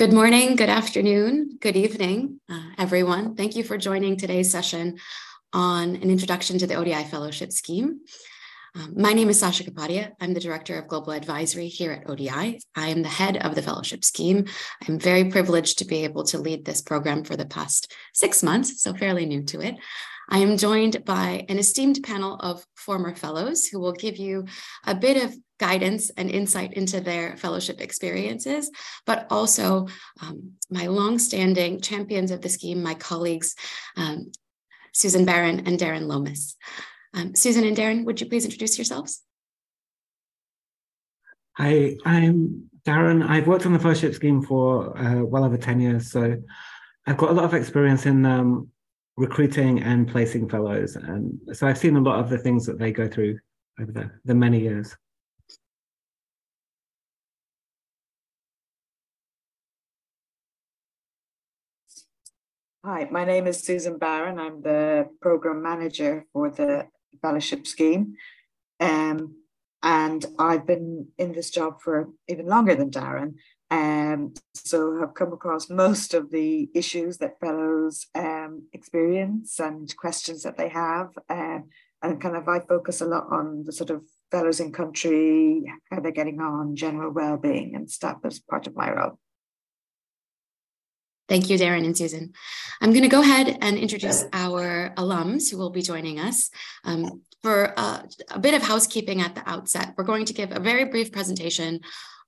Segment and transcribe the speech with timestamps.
[0.00, 3.34] Good morning, good afternoon, good evening, uh, everyone.
[3.34, 4.96] Thank you for joining today's session
[5.52, 8.00] on an introduction to the ODI Fellowship Scheme.
[8.74, 10.12] Um, my name is Sasha Kapadia.
[10.18, 12.60] I'm the Director of Global Advisory here at ODI.
[12.74, 14.46] I am the head of the fellowship scheme.
[14.88, 18.82] I'm very privileged to be able to lead this program for the past six months,
[18.82, 19.74] so fairly new to it.
[20.30, 24.44] I am joined by an esteemed panel of former fellows who will give you
[24.86, 28.70] a bit of guidance and insight into their fellowship experiences,
[29.06, 29.88] but also
[30.22, 33.56] um, my longstanding champions of the scheme, my colleagues,
[33.96, 34.30] um,
[34.94, 36.56] Susan Barron and Darren Lomas.
[37.12, 39.22] Um, Susan and Darren, would you please introduce yourselves?
[41.56, 43.28] Hi, I'm Darren.
[43.28, 46.36] I've worked on the fellowship scheme for uh, well over 10 years, so
[47.06, 48.68] I've got a lot of experience in um,
[49.20, 50.96] recruiting and placing fellows.
[50.96, 53.38] And so I've seen a lot of the things that they go through
[53.78, 54.96] over the, the many years.
[62.82, 64.38] Hi, my name is Susan Barron.
[64.38, 66.86] I'm the program manager for the
[67.20, 68.14] fellowship scheme.
[68.80, 69.36] Um,
[69.82, 73.34] and I've been in this job for even longer than Darren.
[73.70, 80.42] Um, so have come across most of the issues that fellows um, experience and questions
[80.42, 81.10] that they have.
[81.28, 81.68] Um,
[82.02, 86.00] and kind of I focus a lot on the sort of fellows in country, how
[86.00, 89.18] they're getting on, general well-being and stuff as part of my role.
[91.28, 92.32] Thank you, Darren and Susan.
[92.80, 96.50] I'm going to go ahead and introduce our alums who will be joining us.
[96.82, 100.58] Um, for uh, a bit of housekeeping at the outset, we're going to give a
[100.58, 101.80] very brief presentation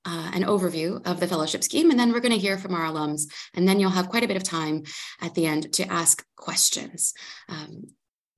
[0.05, 2.85] uh, an overview of the fellowship scheme, and then we're going to hear from our
[2.91, 3.23] alums,
[3.55, 4.83] and then you'll have quite a bit of time
[5.21, 7.15] at the end to ask questions.
[7.49, 7.85] Um,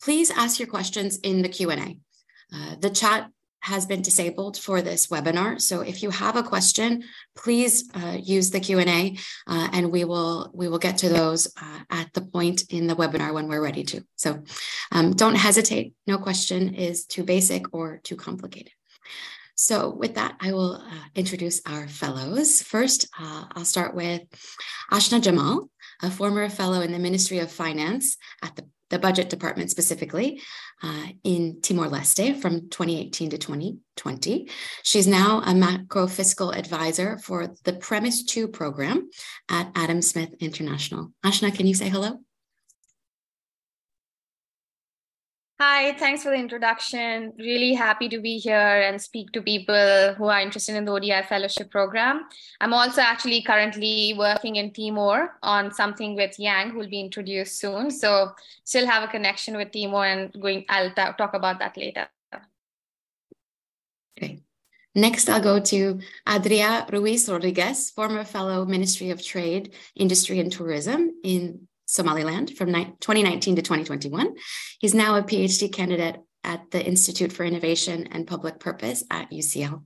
[0.02, 1.98] please ask your questions in the Q&A.
[2.54, 3.30] Uh, the chat
[3.64, 5.58] has been disabled for this webinar.
[5.58, 7.02] So if you have a question,
[7.34, 11.80] please uh, use the Q&A uh, and we will we will get to those uh,
[11.88, 14.04] at the point in the webinar when we're ready to.
[14.16, 14.44] So
[14.92, 15.94] um, don't hesitate.
[16.06, 18.72] No question is too basic or too complicated.
[19.54, 22.62] So with that, I will uh, introduce our fellows.
[22.62, 24.22] First, uh, I'll start with
[24.92, 25.70] Ashna Jamal,
[26.02, 30.40] a former fellow in the Ministry of Finance at the the budget department specifically
[30.82, 34.48] uh, in Timor Leste from 2018 to 2020.
[34.82, 39.10] She's now a macro fiscal advisor for the Premise 2 program
[39.50, 41.10] at Adam Smith International.
[41.24, 42.20] Ashna, can you say hello?
[45.66, 47.32] Hi, thanks for the introduction.
[47.38, 51.22] Really happy to be here and speak to people who are interested in the ODI
[51.22, 52.26] fellowship program.
[52.60, 57.58] I'm also actually currently working in Timor on something with Yang, who will be introduced
[57.58, 57.90] soon.
[57.90, 58.32] So
[58.64, 62.08] still have a connection with Timor and going I'll talk about that later.
[64.18, 64.40] Okay.
[64.94, 71.14] Next, I'll go to Adria Ruiz Rodriguez, former fellow Ministry of Trade, Industry and Tourism
[71.24, 74.34] in Somaliland from 2019 to 2021.
[74.80, 79.82] He's now a PhD candidate at the Institute for Innovation and Public Purpose at UCL.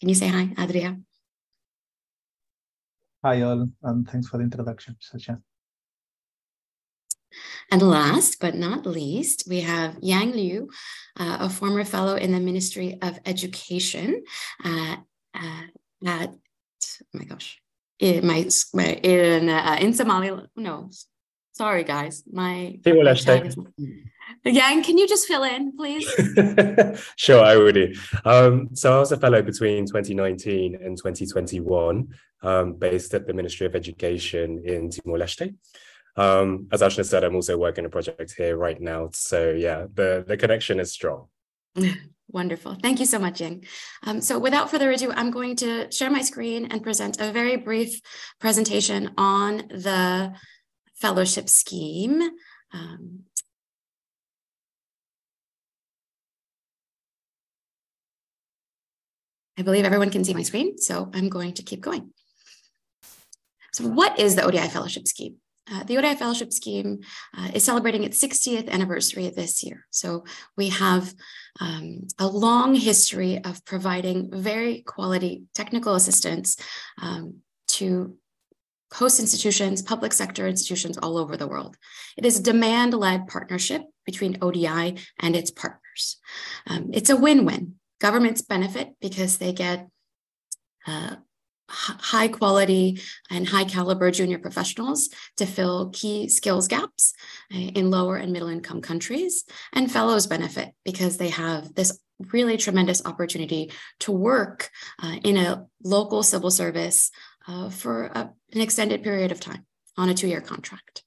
[0.00, 0.98] Can you say hi, Adria?
[3.24, 5.40] Hi, all, and thanks for the introduction, Sasha.
[7.70, 10.70] And last but not least, we have Yang Liu,
[11.18, 14.24] uh, a former fellow in the Ministry of Education
[14.64, 14.96] uh,
[15.34, 15.62] uh,
[16.06, 17.60] at, oh my gosh,
[18.00, 20.48] in my, my in uh, in Somaliland.
[20.56, 20.90] No,
[21.52, 22.22] Sorry, guys.
[22.30, 23.54] My Timor Leste.
[24.44, 26.08] Yang, can you just fill in, please?
[27.16, 27.92] sure, I will do.
[28.24, 32.08] Um, so I was a fellow between 2019 and 2021,
[32.42, 35.54] um, based at the Ministry of Education in Timor Leste.
[36.16, 39.10] Um, as Ashna said, I'm also working a project here right now.
[39.12, 41.26] So yeah, the, the connection is strong.
[42.32, 42.76] Wonderful.
[42.80, 43.64] Thank you so much, Yang.
[44.04, 47.56] Um, so without further ado, I'm going to share my screen and present a very
[47.56, 48.00] brief
[48.38, 50.32] presentation on the
[51.00, 52.22] fellowship scheme.
[52.72, 53.20] Um,
[59.58, 62.12] I believe everyone can see my screen, so I'm going to keep going.
[63.72, 65.36] So what is the ODI Fellowship Scheme?
[65.70, 67.00] Uh, the ODI Fellowship Scheme
[67.36, 69.86] uh, is celebrating its 60th anniversary this year.
[69.90, 70.24] So
[70.56, 71.14] we have
[71.60, 76.56] um, a long history of providing very quality technical assistance
[77.00, 77.36] um,
[77.68, 78.16] to
[78.92, 81.76] host institutions, public sector institutions all over the world.
[82.16, 86.16] It is a demand led partnership between ODI and its partners.
[86.66, 87.76] Um, it's a win win.
[88.00, 89.88] Governments benefit because they get
[90.86, 91.16] uh,
[91.70, 93.00] high quality
[93.30, 97.14] and high caliber junior professionals to fill key skills gaps
[97.54, 99.44] uh, in lower and middle income countries.
[99.72, 101.98] And fellows benefit because they have this
[102.32, 104.70] really tremendous opportunity to work
[105.02, 107.10] uh, in a local civil service
[107.46, 109.66] uh, for a, an extended period of time
[109.96, 111.04] on a two-year contract.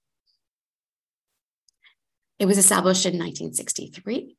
[2.39, 4.35] It was established in 1963.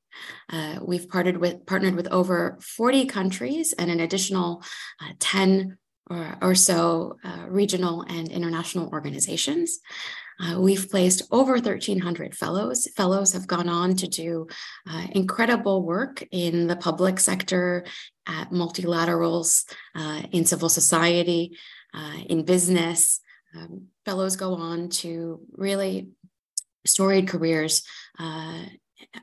[0.50, 4.62] Uh, we've partnered with partnered with over 40 countries and an additional
[5.00, 5.78] uh, 10
[6.10, 9.78] or, or so uh, regional and international organizations.
[10.40, 12.88] Uh, we've placed over 1,300 fellows.
[12.96, 14.46] Fellows have gone on to do
[14.90, 17.84] uh, incredible work in the public sector,
[18.26, 19.64] at multilaterals,
[19.94, 21.56] uh, in civil society,
[21.94, 23.20] uh, in business.
[23.56, 26.08] Um, fellows go on to really
[26.84, 27.82] storied careers
[28.18, 28.64] uh,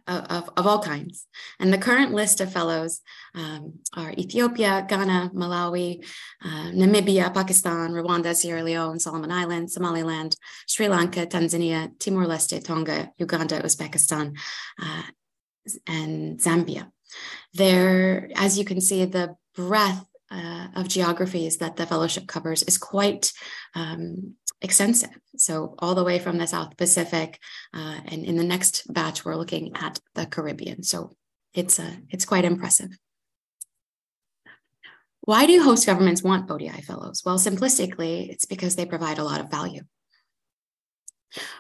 [0.08, 1.28] of, of all kinds.
[1.60, 3.02] And the current list of fellows
[3.36, 6.06] um, are Ethiopia, Ghana, Malawi,
[6.44, 10.36] uh, Namibia, Pakistan, Rwanda, Sierra Leone, Solomon Islands, Somaliland,
[10.68, 14.38] Sri Lanka, Tanzania, Timor Leste, Tonga, Uganda, Uzbekistan,
[14.82, 15.04] uh,
[15.88, 16.92] and Zambia.
[17.54, 22.78] There, as you can see, the breadth uh, of geographies that the fellowship covers is
[22.78, 23.32] quite
[23.76, 25.10] um, extensive.
[25.36, 27.40] So all the way from the South Pacific,
[27.74, 30.84] uh, and in the next batch, we're looking at the Caribbean.
[30.84, 31.12] So
[31.54, 32.98] it's uh, it's quite impressive.
[35.22, 37.22] Why do host governments want ODI fellows?
[37.24, 39.84] Well, simplistically, it's because they provide a lot of value.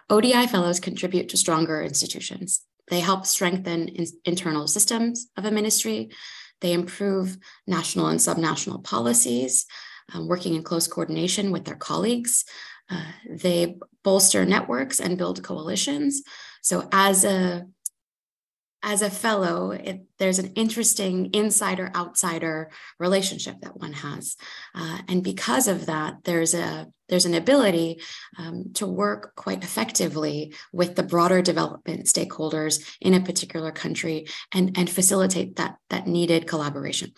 [0.10, 2.62] ODI fellows contribute to stronger institutions.
[2.88, 6.10] They help strengthen in internal systems of a ministry.
[6.62, 7.38] They improve
[7.68, 9.66] national and subnational policies,
[10.14, 12.46] um, working in close coordination with their colleagues.
[12.90, 16.24] Uh, they bolster networks and build coalitions.
[16.62, 17.66] So as a
[18.84, 24.36] as a fellow, it, there's an interesting insider outsider relationship that one has,
[24.74, 28.02] uh, and because of that, there's a there's an ability
[28.40, 34.78] um, to work quite effectively with the broader development stakeholders in a particular country and
[34.78, 37.12] and facilitate that that needed collaboration.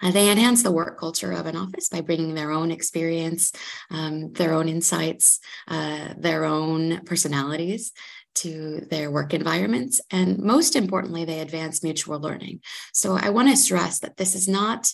[0.00, 3.52] Uh, they enhance the work culture of an office by bringing their own experience,
[3.90, 7.92] um, their own insights, uh, their own personalities
[8.38, 10.00] to their work environments.
[10.10, 12.60] And most importantly, they advance mutual learning.
[12.92, 14.92] So I want to stress that this is not,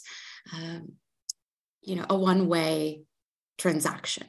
[0.52, 0.92] um,
[1.82, 3.02] you know, a one-way
[3.58, 4.26] transaction.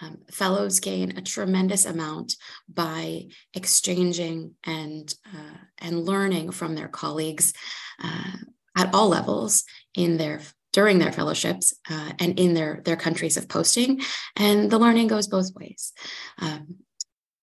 [0.00, 2.36] Um, fellows gain a tremendous amount
[2.72, 7.52] by exchanging and uh, and learning from their colleagues
[8.02, 8.36] uh,
[8.76, 9.64] at all levels
[9.94, 10.40] in their
[10.72, 14.00] during their fellowships uh, and in their their countries of posting
[14.36, 15.92] and the learning goes both ways
[16.38, 16.76] um,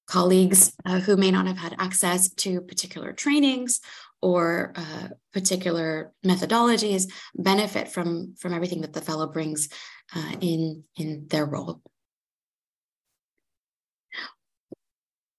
[0.07, 3.81] colleagues uh, who may not have had access to particular trainings
[4.21, 9.69] or uh, particular methodologies benefit from from everything that the fellow brings
[10.15, 11.81] uh, in in their role.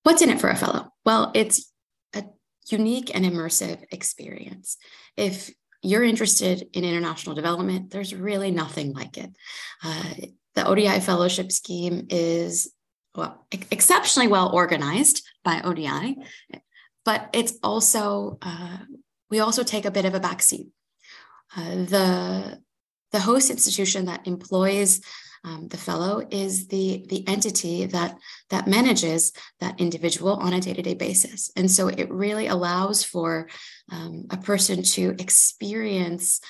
[0.02, 0.92] What's in it for a fellow?
[1.04, 1.72] Well it's
[2.14, 2.24] a
[2.70, 4.76] unique and immersive experience.
[5.16, 5.50] If
[5.82, 9.30] you're interested in international development, there's really nothing like it.
[9.82, 10.14] Uh,
[10.54, 12.72] the ODI fellowship scheme is
[13.14, 16.16] well, exceptionally well organized by ODI,
[17.04, 18.78] but it's also uh,
[19.30, 20.68] we also take a bit of a backseat.
[21.56, 22.62] Uh, the
[23.12, 25.00] the host institution that employs
[25.44, 28.18] um, the fellow is the the entity that
[28.50, 33.48] that manages that individual on a day-to-day basis and so it really allows for
[33.90, 36.40] um, a person to experience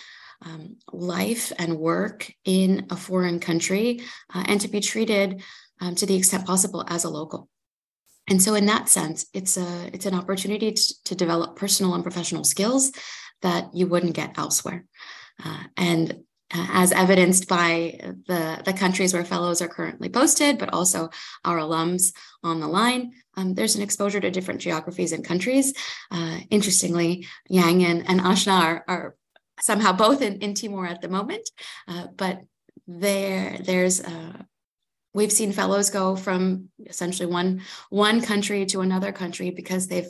[0.44, 4.00] um, life and work in a foreign country
[4.34, 5.42] uh, and to be treated
[5.80, 7.48] um, to the extent possible as a local
[8.28, 12.02] and so in that sense it's a it's an opportunity to, to develop personal and
[12.02, 12.92] professional skills
[13.42, 14.84] that you wouldn't get elsewhere
[15.44, 16.18] uh, and
[16.54, 21.10] uh, as evidenced by the, the countries where fellows are currently posted, but also
[21.44, 23.12] our alums on the line.
[23.36, 25.74] Um, there's an exposure to different geographies and countries.
[26.10, 29.16] Uh, interestingly, Yang and, and Ashna are, are
[29.60, 31.48] somehow both in, in Timor at the moment,
[31.86, 32.40] uh, but
[32.86, 34.42] there there's uh,
[35.14, 40.08] we've seen fellows go from essentially one one country to another country because they've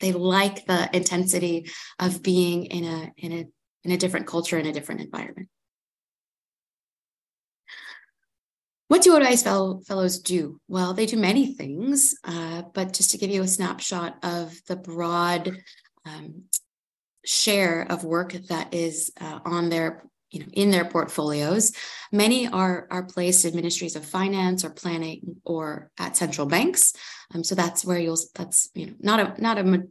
[0.00, 3.46] they like the intensity of being in a in a
[3.84, 5.48] in a different culture, in a different environment.
[8.88, 10.60] What do ODI fellows do?
[10.66, 14.76] Well, they do many things, uh, but just to give you a snapshot of the
[14.76, 15.58] broad
[16.06, 16.44] um,
[17.24, 21.72] share of work that is uh, on their you know in their portfolios
[22.12, 26.92] many are are placed in ministries of finance or planning or at central banks
[27.34, 29.82] um, so that's where you'll that's you know not a not a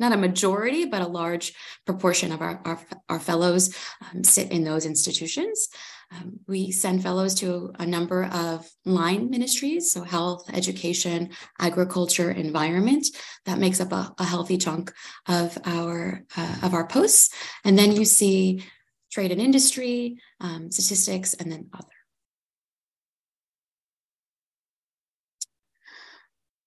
[0.00, 1.52] not a majority, but a large
[1.84, 5.68] proportion of our, our, our fellows um, sit in those institutions.
[6.10, 13.06] Um, we send fellows to a number of line ministries, so health, education, agriculture, environment.
[13.44, 14.92] That makes up a, a healthy chunk
[15.28, 17.32] of our uh, of our posts.
[17.64, 18.64] And then you see
[19.10, 21.86] trade and industry, um, statistics, and then other.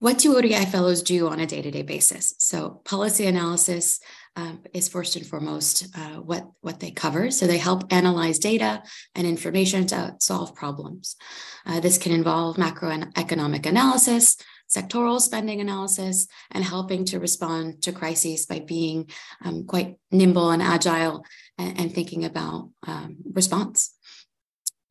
[0.03, 2.35] What do ODI fellows do on a day-to-day basis?
[2.37, 4.01] So policy analysis
[4.35, 7.31] um, is first and foremost uh, what, what they cover.
[7.31, 8.83] So they help analyze data
[9.15, 11.15] and information to solve problems.
[11.65, 14.35] Uh, this can involve macroeconomic analysis,
[14.69, 19.09] sectoral spending analysis, and helping to respond to crises by being
[19.43, 21.25] um, quite nimble and agile
[21.57, 23.95] and, and thinking about um, response.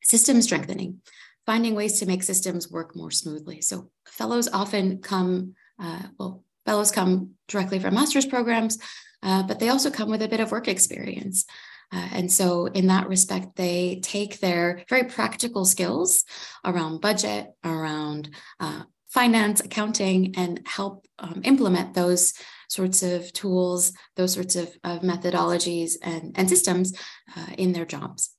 [0.02, 1.00] System strengthening
[1.46, 3.60] finding ways to make systems work more smoothly.
[3.60, 8.78] So fellows often come, uh, well, fellows come directly from master's programs,
[9.22, 11.44] uh, but they also come with a bit of work experience.
[11.92, 16.24] Uh, and so, in that respect, they take their very practical skills
[16.64, 22.33] around budget, around uh, finance, accounting, and help um, implement those
[22.69, 26.95] sorts of tools, those sorts of, of methodologies and, and systems
[27.37, 28.35] uh, in their jobs.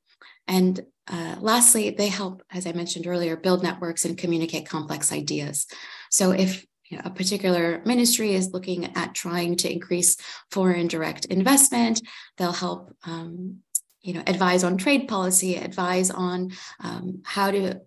[0.47, 5.67] And uh, lastly, they help, as I mentioned earlier, build networks and communicate complex ideas.
[6.09, 10.17] So if you know, a particular ministry is looking at trying to increase
[10.51, 12.01] foreign direct investment,
[12.37, 13.59] they'll help um,
[14.01, 16.51] you know, advise on trade policy, advise on
[16.81, 17.79] um, how to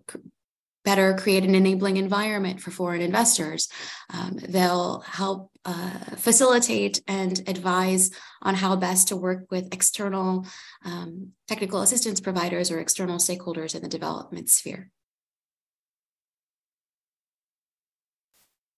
[0.87, 3.67] better create an enabling environment for foreign investors.
[4.13, 8.09] Um, they'll help uh, facilitate and advise
[8.41, 10.47] on how best to work with external
[10.85, 14.89] um, technical assistance providers or external stakeholders in the development sphere.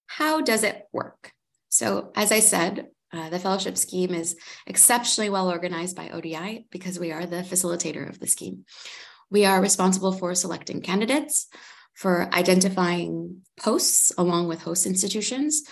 [0.07, 1.33] How does it work?
[1.69, 4.35] So, as I said, uh, the fellowship scheme is
[4.65, 8.65] exceptionally well organized by ODI because we are the facilitator of the scheme.
[9.29, 11.47] We are responsible for selecting candidates,
[11.93, 15.63] for identifying posts along with host institutions.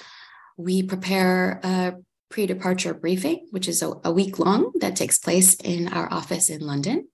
[0.57, 1.93] We prepare a
[2.29, 6.49] pre departure briefing, which is a, a, week long that takes place in our office
[6.49, 7.07] in London.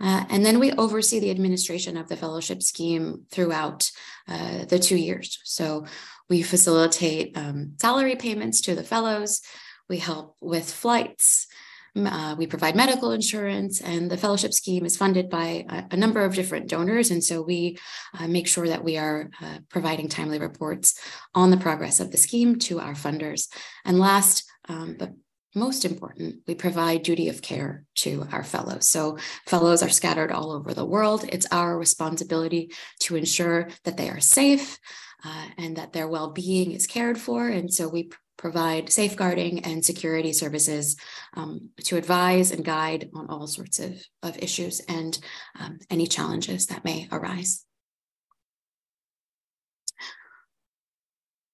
[0.00, 3.90] Uh, and then we oversee the administration of the fellowship scheme throughout
[4.28, 5.38] uh, the two years.
[5.44, 5.86] So
[6.28, 9.42] we facilitate um, salary payments to the fellows,
[9.88, 11.46] we help with flights,
[11.96, 16.24] uh, we provide medical insurance, and the fellowship scheme is funded by a, a number
[16.24, 17.10] of different donors.
[17.10, 17.78] And so we
[18.18, 20.98] uh, make sure that we are uh, providing timely reports
[21.34, 23.48] on the progress of the scheme to our funders.
[23.84, 25.10] And last, um, but
[25.54, 28.88] most important, we provide duty of care to our fellows.
[28.88, 31.24] So, fellows are scattered all over the world.
[31.28, 34.78] It's our responsibility to ensure that they are safe
[35.24, 37.48] uh, and that their well being is cared for.
[37.48, 40.96] And so, we provide safeguarding and security services
[41.36, 45.18] um, to advise and guide on all sorts of, of issues and
[45.60, 47.66] um, any challenges that may arise.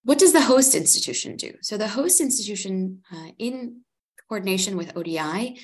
[0.03, 1.55] What does the host institution do?
[1.61, 3.81] So, the host institution, uh, in
[4.29, 5.59] coordination with ODI,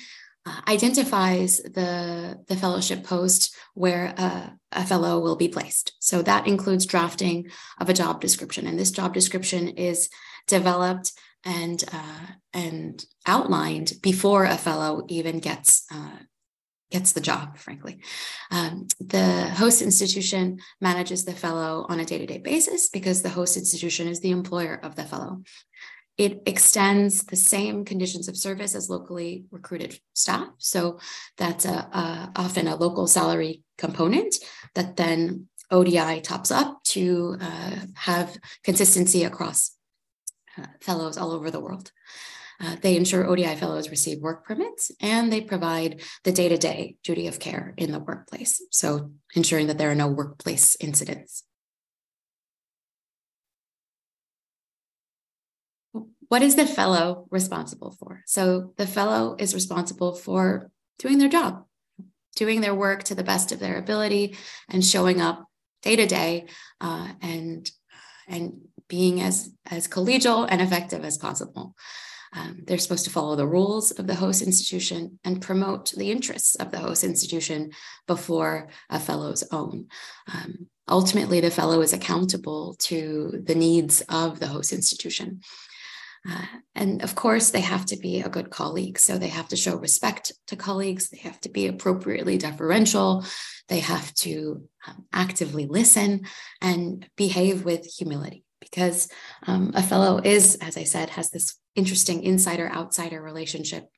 [0.46, 5.94] uh, identifies the, the fellowship post where a, a, fellow will be placed.
[6.00, 7.48] So that includes drafting
[7.80, 8.66] of a job description.
[8.66, 10.10] And this job description is
[10.46, 11.12] developed
[11.44, 16.18] and uh, and outlined before a fellow even gets uh,
[16.90, 17.58] gets the job.
[17.58, 17.98] Frankly,
[18.50, 23.30] um, the host institution manages the fellow on a day to day basis because the
[23.30, 25.42] host institution is the employer of the fellow.
[26.16, 30.48] It extends the same conditions of service as locally recruited staff.
[30.58, 31.00] So
[31.36, 34.36] that's a, a, often a local salary component
[34.76, 39.74] that then ODI tops up to uh, have consistency across
[40.58, 41.90] uh, fellows all over the world.
[42.60, 46.96] Uh, they ensure ODI fellows receive work permits and they provide the day to day
[47.02, 48.62] duty of care in the workplace.
[48.70, 51.42] So, ensuring that there are no workplace incidents.
[56.28, 58.22] What is the fellow responsible for?
[58.26, 61.64] So, the fellow is responsible for doing their job,
[62.36, 64.36] doing their work to the best of their ability,
[64.68, 65.44] and showing up
[65.82, 66.46] day to day
[66.80, 67.70] and
[68.26, 71.74] and being as, as collegial and effective as possible.
[72.34, 76.56] Um, they're supposed to follow the rules of the host institution and promote the interests
[76.56, 77.70] of the host institution
[78.08, 79.86] before a fellow's own.
[80.32, 85.42] Um, ultimately, the fellow is accountable to the needs of the host institution.
[86.28, 88.98] Uh, and of course, they have to be a good colleague.
[88.98, 91.10] So they have to show respect to colleagues.
[91.10, 93.24] They have to be appropriately deferential.
[93.68, 96.24] They have to um, actively listen
[96.60, 99.08] and behave with humility because
[99.46, 103.88] um, a fellow is, as I said, has this interesting insider outsider relationship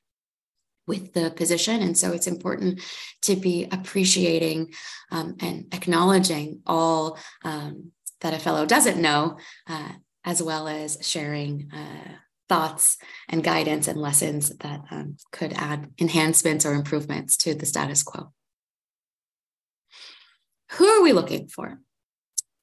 [0.87, 1.81] with the position.
[1.81, 2.81] And so it's important
[3.23, 4.73] to be appreciating
[5.11, 9.91] um, and acknowledging all um, that a fellow doesn't know, uh,
[10.23, 12.13] as well as sharing uh,
[12.49, 12.97] thoughts
[13.27, 18.31] and guidance and lessons that um, could add enhancements or improvements to the status quo.
[20.71, 21.79] Who are we looking for?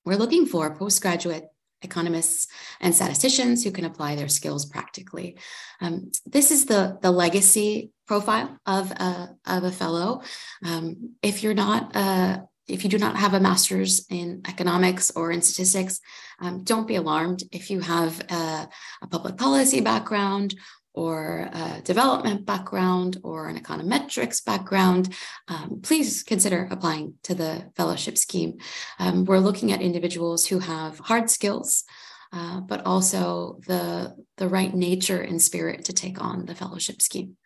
[0.05, 1.49] We're looking for postgraduate
[1.85, 2.49] economists
[2.81, 5.37] and statisticians who can apply their skills practically.
[5.81, 10.23] Um, this is the, the legacy profile of a, of a fellow.
[10.65, 15.31] Um, if you're not a if you do not have a master's in economics or
[15.31, 16.01] in statistics,
[16.41, 17.43] um, don't be alarmed.
[17.53, 18.69] If you have a,
[19.03, 20.55] a, public policy background
[20.95, 25.13] or a development background or an econometrics background,
[25.49, 28.59] um, please consider applying to the fellowship scheme.
[28.99, 31.85] Um, we're looking at individuals who have hard skills,
[32.33, 37.37] uh, but also the, the right nature and spirit to take on the fellowship scheme.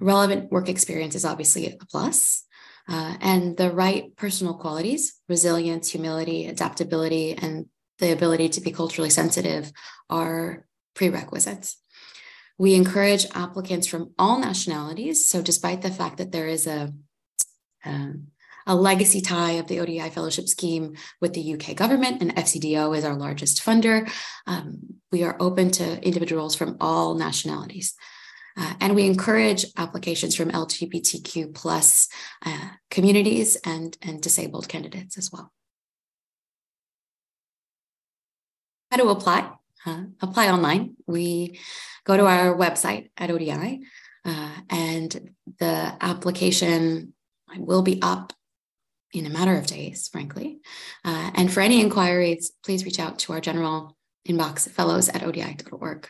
[0.00, 2.44] Relevant work experience is obviously a plus.
[2.88, 7.66] Uh, and the right personal qualities, resilience, humility, adaptability, and
[8.00, 9.70] the ability to be culturally sensitive
[10.10, 11.81] are prerequisites.
[12.62, 15.26] We encourage applicants from all nationalities.
[15.26, 16.92] So, despite the fact that there is a,
[17.84, 18.28] um,
[18.68, 23.04] a legacy tie of the ODI fellowship scheme with the UK government, and FCDO is
[23.04, 24.08] our largest funder,
[24.46, 24.78] um,
[25.10, 27.94] we are open to individuals from all nationalities.
[28.56, 32.06] Uh, and we encourage applications from LGBTQ plus
[32.46, 35.50] uh, communities and, and disabled candidates as well.
[38.92, 39.50] How to apply?
[39.84, 40.94] Uh, apply online.
[41.06, 41.58] We
[42.04, 43.80] go to our website at ODI,
[44.24, 47.14] uh, and the application
[47.56, 48.32] will be up
[49.12, 50.60] in a matter of days, frankly.
[51.04, 53.96] Uh, and for any inquiries, please reach out to our general
[54.28, 56.08] inbox fellows at odi.org.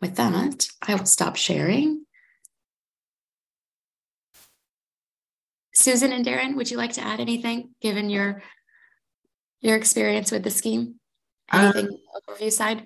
[0.00, 2.04] With that, I will stop sharing.
[5.74, 8.42] Susan and Darren, would you like to add anything given your
[9.62, 10.96] your experience with the scheme?
[11.52, 12.84] Anything uh, overview side?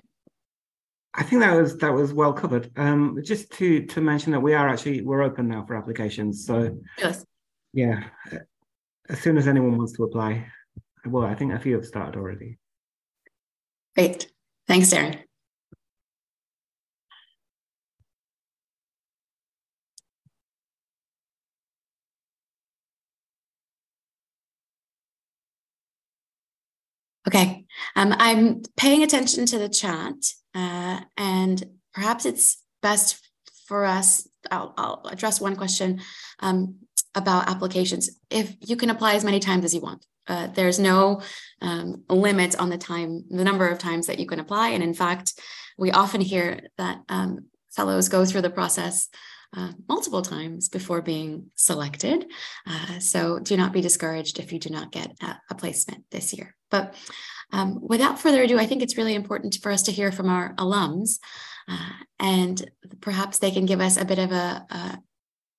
[1.13, 2.71] I think that was that was well covered.
[2.77, 6.45] Um, just to to mention that we are actually we're open now for applications.
[6.45, 7.25] So yes.
[7.73, 8.03] yeah,
[9.09, 10.45] as soon as anyone wants to apply,
[11.05, 12.59] well, I think a few have started already.
[13.95, 14.31] Great.
[14.67, 15.23] Thanks, Darren.
[27.27, 27.65] Okay,
[27.97, 30.13] um, I'm paying attention to the chat,
[30.55, 31.61] uh, and
[31.93, 33.19] perhaps it's best
[33.67, 34.27] for us.
[34.49, 35.99] I'll, I'll address one question
[36.39, 36.75] um,
[37.15, 38.09] about applications.
[38.29, 41.21] If you can apply as many times as you want, uh, there's no
[41.61, 44.69] um, limit on the time, the number of times that you can apply.
[44.69, 45.33] And in fact,
[45.77, 49.09] we often hear that um, fellows go through the process
[49.55, 52.25] uh, multiple times before being selected.
[52.65, 56.33] Uh, so do not be discouraged if you do not get a, a placement this
[56.33, 56.56] year.
[56.69, 56.95] But
[57.51, 60.53] um, without further ado, I think it's really important for us to hear from our
[60.55, 61.19] alums,
[61.67, 62.69] uh, and
[63.01, 65.01] perhaps they can give us a bit of a,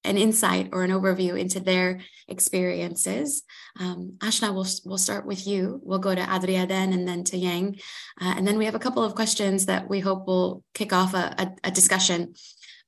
[0.04, 3.42] an insight or an overview into their experiences.
[3.78, 5.80] Um, Ashna, we'll, we'll start with you.
[5.82, 7.80] We'll go to Adria then and then to Yang.
[8.20, 11.14] Uh, and then we have a couple of questions that we hope will kick off
[11.14, 12.34] a, a, a discussion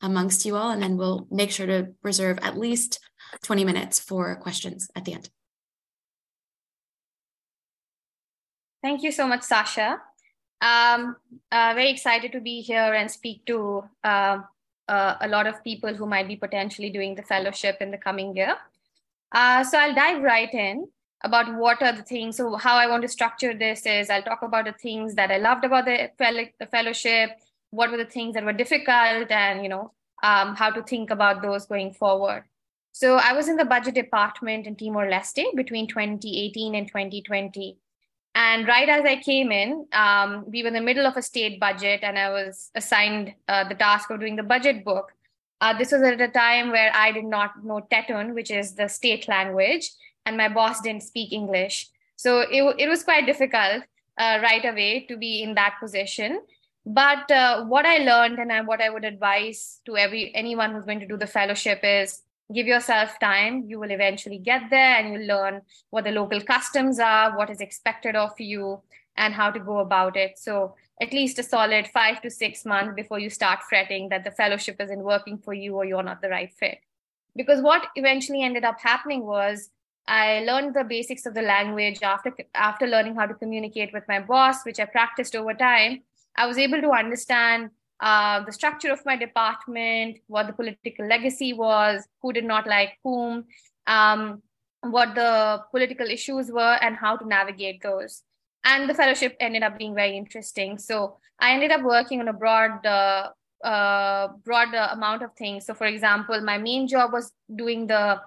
[0.01, 0.71] amongst you all.
[0.71, 3.01] And then we'll make sure to reserve at least
[3.45, 5.31] 20 minutes for questions at the end.
[8.83, 10.01] Thank you so much, Sasha.
[10.61, 11.17] Um,
[11.51, 14.39] uh, very excited to be here and speak to uh,
[14.89, 18.37] uh, a lot of people who might be potentially doing the fellowship in the coming
[18.37, 18.57] year.
[19.33, 20.89] Uh, so I'll dive right in
[21.23, 22.37] about what are the things.
[22.37, 25.39] So how I want to structure this is I'll talk about the things that I
[25.39, 27.31] loved about the, the fellowship,
[27.71, 31.43] what were the things that were difficult, and you know um, how to think about
[31.43, 32.45] those going forward.
[32.93, 37.79] So I was in the budget department in Timor Leste between 2018 and 2020.
[38.35, 41.59] And right as I came in, um, we were in the middle of a state
[41.59, 45.13] budget, and I was assigned uh, the task of doing the budget book.
[45.61, 48.89] Uh, this was at a time where I did not know Tetun, which is the
[48.89, 49.91] state language,
[50.25, 51.89] and my boss didn't speak English.
[52.17, 53.83] So it, it was quite difficult
[54.17, 56.41] uh, right away to be in that position.
[56.87, 61.01] But uh, what I learned, and what I would advise to every anyone who's going
[61.01, 63.65] to do the fellowship is give yourself time.
[63.67, 67.61] You will eventually get there and you'll learn what the local customs are what is
[67.61, 68.81] expected of you
[69.17, 70.39] and how to go about it.
[70.39, 74.31] So at least a solid five to six months before you start fretting that the
[74.31, 76.79] fellowship isn't working for you or you're not the right fit.
[77.37, 79.71] Because what eventually ended up happening was
[80.09, 84.19] i learned the basics of the language after after learning how to communicate with my
[84.19, 86.03] boss which i practiced over time.
[86.37, 91.53] I was able to understand uh, the structure of my department, what the political legacy
[91.53, 93.45] was, who did not like whom,
[93.87, 94.43] um,
[94.83, 98.23] what the political issues were, and how to navigate those.
[98.65, 100.79] and the fellowship ended up being very interesting.
[100.79, 103.31] So I ended up working on a broad, uh,
[103.65, 105.67] uh, broad amount of things.
[105.67, 108.21] So, for example, my main job was doing the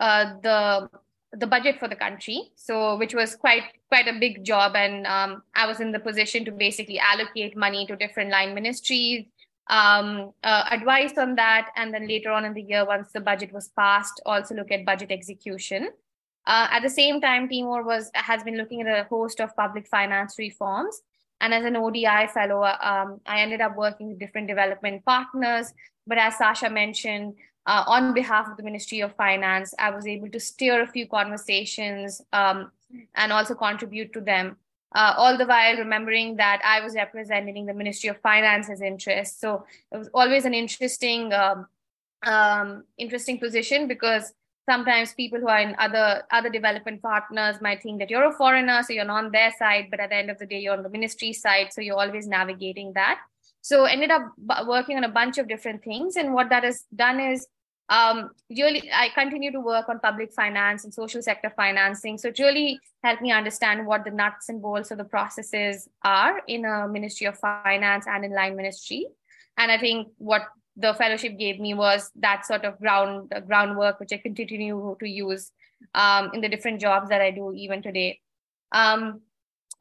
[0.00, 0.88] uh, the
[1.36, 4.76] the budget for the country so which was quite quite a big job.
[4.76, 9.26] And um, i was in the position to basically allocate money to different line ministries
[9.70, 11.70] um, uh, advice on that.
[11.76, 14.84] And then later on in the year once the budget was passed also look at
[14.84, 15.90] budget execution.
[16.46, 19.88] Uh, at the same time timor was has been looking at a host of public
[19.88, 21.00] finance reforms.
[21.40, 25.72] And as an odi fellow um, i ended up working with different development partners.
[26.06, 27.34] But as sasha mentioned
[27.66, 31.06] uh, on behalf of the Ministry of Finance, I was able to steer a few
[31.06, 32.70] conversations um,
[33.14, 34.56] and also contribute to them.
[34.94, 39.40] Uh, all the while remembering that I was representing the Ministry of Finance's interests.
[39.40, 41.66] So it was always an interesting, um,
[42.24, 44.32] um, interesting position because
[44.70, 48.82] sometimes people who are in other other development partners might think that you're a foreigner,
[48.82, 50.82] so you're not on their side, but at the end of the day, you're on
[50.82, 53.18] the ministry side, so you're always navigating that.
[53.62, 54.32] So ended up
[54.66, 57.46] working on a bunch of different things, and what that has done is
[57.88, 62.16] um, really i continue to work on public finance and social sector financing.
[62.16, 66.40] So it really helped me understand what the nuts and bolts of the processes are
[66.48, 69.06] in a ministry of finance and in line ministry.
[69.58, 70.42] And i think what
[70.76, 75.52] the fellowship gave me was that sort of ground groundwork which i continue to use
[75.94, 78.20] um, in the different jobs that i do even today.
[78.72, 79.20] Um,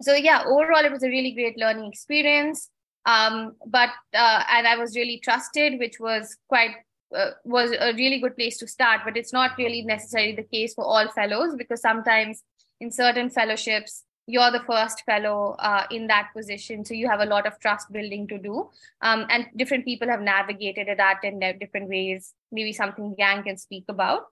[0.02, 2.70] so yeah overall it was a really great learning experience.
[3.06, 6.72] Um, but uh, and i was really trusted which was quite
[7.16, 10.74] uh, was a really good place to start but it's not really necessarily the case
[10.74, 12.44] for all fellows because sometimes
[12.80, 17.26] in certain fellowships you're the first fellow uh, in that position so you have a
[17.26, 18.70] lot of trust building to do.
[19.02, 22.34] Um, and different people have navigated that in different ways.
[22.50, 24.28] Maybe something yang can speak about.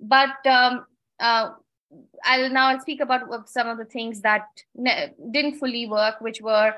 [0.00, 0.84] But um,
[1.20, 1.50] uh,
[2.24, 6.74] i'll now speak about some of the things that ne- didn't fully work which were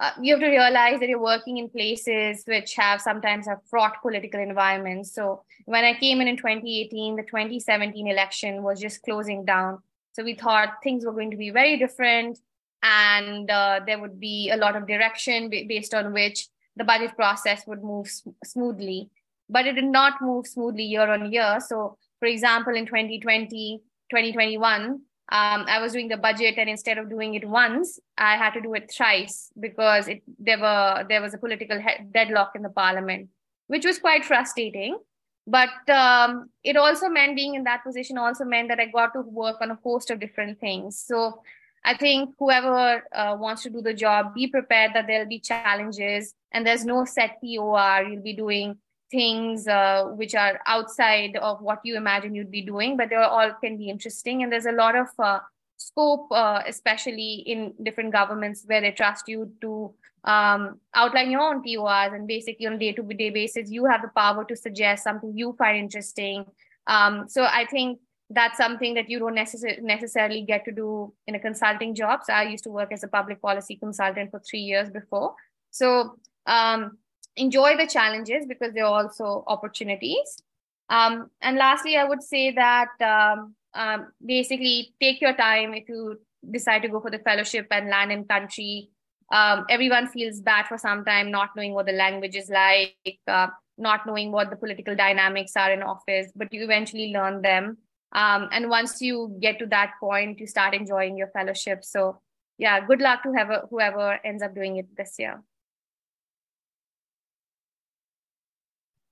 [0.00, 4.00] uh, you have to realize that you're working in places which have sometimes have fraught
[4.00, 5.14] political environments.
[5.14, 9.78] So when I came in in 2018, the 2017 election was just closing down.
[10.12, 12.38] So we thought things were going to be very different,
[12.82, 17.66] and uh, there would be a lot of direction based on which the budget process
[17.66, 18.10] would move
[18.42, 19.10] smoothly.
[19.50, 21.58] But it did not move smoothly year on year.
[21.60, 25.02] So, for example, in 2020, 2021,
[25.32, 28.60] um, I was doing the budget, and instead of doing it once, I had to
[28.60, 33.28] do it thrice because it, there were there was a political deadlock in the parliament,
[33.68, 34.98] which was quite frustrating.
[35.46, 39.20] But um, it also meant being in that position also meant that I got to
[39.20, 40.98] work on a host of different things.
[40.98, 41.42] So
[41.84, 46.34] I think whoever uh, wants to do the job, be prepared that there'll be challenges,
[46.52, 48.02] and there's no set TOR.
[48.02, 48.78] You'll be doing
[49.10, 53.52] things uh, which are outside of what you imagine you'd be doing, but they all
[53.62, 54.42] can be interesting.
[54.42, 55.40] And there's a lot of uh,
[55.76, 59.92] scope, uh, especially in different governments, where they trust you to
[60.24, 64.02] um, outline your own TORs and basically on a day to day basis, you have
[64.02, 66.44] the power to suggest something you find interesting.
[66.86, 71.34] Um, so I think that's something that you don't necess- necessarily get to do in
[71.34, 72.20] a consulting job.
[72.24, 75.34] So I used to work as a public policy consultant for three years before.
[75.70, 76.98] So um,
[77.36, 80.42] enjoy the challenges because they're also opportunities.
[80.88, 86.18] Um, and lastly, I would say that um, um, basically take your time if you
[86.50, 88.90] decide to go for the fellowship and land in country.
[89.30, 93.46] Um, everyone feels bad for some time not knowing what the language is like, uh,
[93.78, 97.78] not knowing what the political dynamics are in office, but you eventually learn them.
[98.12, 101.84] Um, and once you get to that point, you start enjoying your fellowship.
[101.84, 102.20] So,
[102.58, 105.40] yeah, good luck to whoever, whoever ends up doing it this year.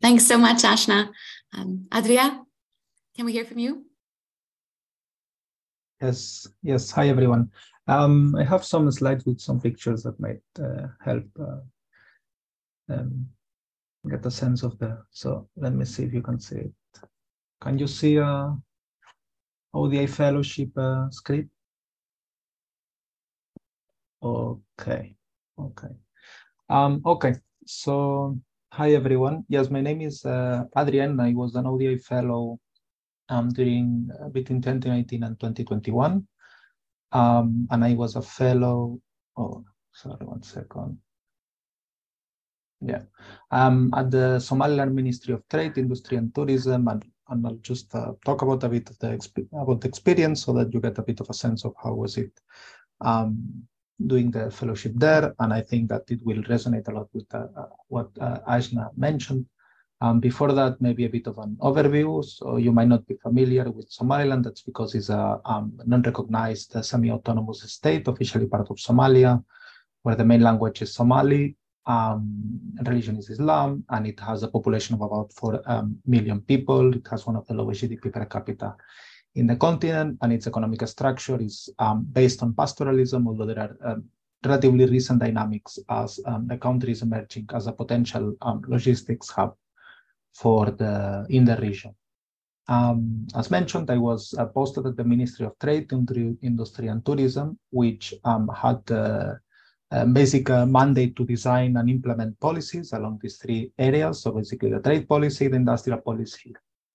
[0.08, 1.10] Thanks so much, Ashna.
[1.52, 2.42] Um, Adria,
[3.14, 3.84] can we hear from you?
[6.00, 6.90] Yes, yes.
[6.92, 7.50] Hi, everyone.
[7.88, 11.60] Um, I have some slides with some pictures that might uh, help uh,
[12.88, 13.28] um,
[14.08, 14.96] get a sense of the.
[15.10, 16.72] So let me see if you can see it.
[17.60, 18.52] Can you see uh,
[19.74, 21.50] ODI fellowship uh, script?
[24.22, 25.16] Okay,
[25.58, 25.94] okay.
[26.70, 27.34] Um, okay,
[27.66, 28.38] so
[28.72, 29.44] Hi, everyone.
[29.48, 31.18] Yes, my name is uh, Adrian.
[31.18, 32.60] I was an ODI fellow
[33.30, 36.26] um, during uh, between 2019 and 2021.
[37.10, 39.00] Um, and I was a fellow,
[39.38, 40.98] oh, sorry, one second.
[42.82, 43.02] Yeah,
[43.50, 48.12] um, at the Somaliland Ministry of Trade, Industry and Tourism, and, and I'll just uh,
[48.24, 49.08] talk about a bit of the
[49.54, 52.18] about the experience so that you get a bit of a sense of how was
[52.18, 52.38] it
[53.00, 53.66] um,
[54.06, 55.34] doing the fellowship there.
[55.38, 58.38] And I think that it will resonate a lot with uh, uh what uh,
[58.96, 59.46] mentioned.
[60.00, 62.24] Um, before that, maybe a bit of an overview.
[62.24, 64.44] So you might not be familiar with Somaliland.
[64.44, 69.42] That's because it's a um, non-recognized uh, semi-autonomous state, officially part of Somalia,
[70.02, 71.56] where the main language is Somali,
[71.86, 72.40] um,
[72.84, 76.94] religion is Islam, and it has a population of about 4 um, million people.
[76.94, 78.76] It has one of the lowest GDP per capita
[79.34, 83.92] in the continent, and its economic structure is um, based on pastoralism, although there are
[83.92, 84.04] um,
[84.44, 89.54] relatively recent dynamics as um, the country is emerging as a potential um, logistics hub
[90.34, 91.94] for the in the region.
[92.68, 95.90] Um, as mentioned, I was uh, posted at the Ministry of Trade,
[96.42, 99.40] Industry and Tourism, which um, had the
[99.90, 104.20] uh, basic uh, mandate to design and implement policies along these three areas.
[104.20, 106.54] So basically the trade policy, the industrial policy,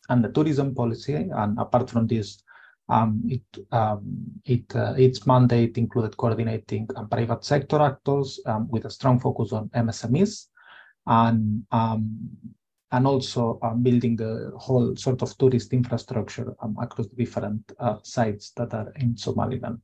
[0.10, 1.16] and the tourism policy.
[1.16, 2.42] And apart from this,
[2.90, 4.02] um, it, um,
[4.46, 9.54] it uh, its mandate included coordinating um, private sector actors um, with a strong focus
[9.54, 10.48] on MSMEs
[11.08, 12.30] and um,
[12.92, 18.52] and also um, building the whole sort of tourist infrastructure across the different uh, sites
[18.52, 19.80] that are in Somaliland.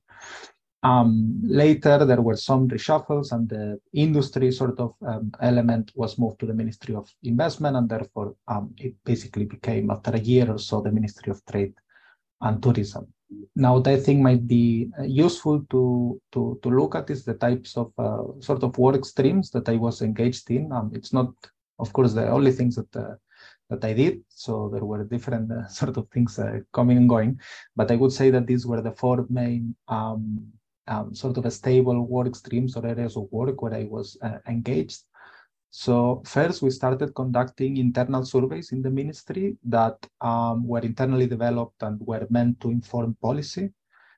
[0.84, 4.94] Later, there were some reshuffles, and the industry sort of
[5.42, 8.36] element was moved to the Ministry of Investment, and therefore
[8.78, 11.74] it basically became, after a year or so, the Ministry of Trade
[12.42, 13.08] and tourism.
[13.56, 17.36] Now, what I think might be uh, useful to, to, to look at is the
[17.36, 20.72] types of uh, sort of work streams that I was engaged in.
[20.72, 21.32] Um, it's not,
[21.78, 23.16] of course, the only things that uh,
[23.70, 24.22] that I did.
[24.30, 27.40] So there were different uh, sort of things uh, coming and going,
[27.76, 30.52] but I would say that these were the four main um,
[30.90, 34.40] um, sort of a stable work streams or areas of work where I was uh,
[34.48, 35.02] engaged.
[35.72, 41.84] So first, we started conducting internal surveys in the ministry that um, were internally developed
[41.84, 43.70] and were meant to inform policy.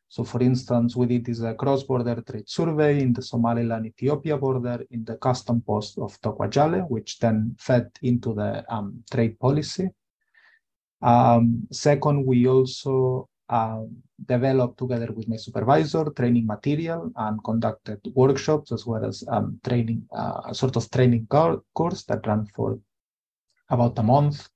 [0.08, 5.06] So for instance, we did this uh, cross-border trade survey in the Somaliland-Ethiopia border in
[5.06, 9.90] the custom post of Togwajaale, which then fed into the um, trade policy.
[11.02, 18.72] Um, second, we also um, developed together with my supervisor training material and conducted workshops
[18.72, 22.80] as well as um, training, uh, a sort of training course that ran for
[23.70, 24.50] about a month.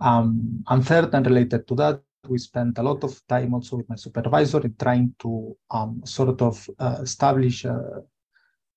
[0.00, 3.88] Um, and third, and related to that, we spent a lot of time also with
[3.88, 8.00] my supervisor in trying to um, sort of uh, establish, uh,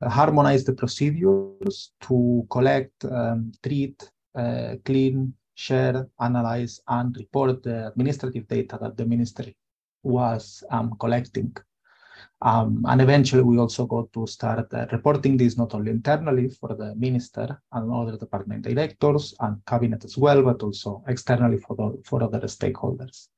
[0.03, 8.47] harmonize the procedures to collect, um, treat, uh, clean, share, analyze, and report the administrative
[8.47, 9.57] data that the ministry
[10.03, 11.55] was um, collecting.
[12.41, 16.75] Um, and eventually, we also got to start uh, reporting this not only internally for
[16.75, 22.01] the minister and other department directors and cabinet as well, but also externally for, the,
[22.05, 23.29] for other stakeholders.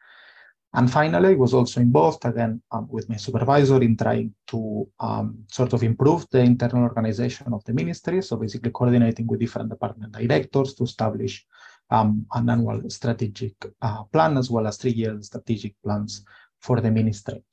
[0.74, 5.46] And finally, I was also involved again um, with my supervisor in trying to um,
[5.48, 8.22] sort of improve the internal organization of the ministry.
[8.22, 11.46] So basically coordinating with different department directors to establish
[11.90, 16.24] um, an annual strategic uh, plan as well as three-year strategic plans
[16.60, 17.44] for the ministry.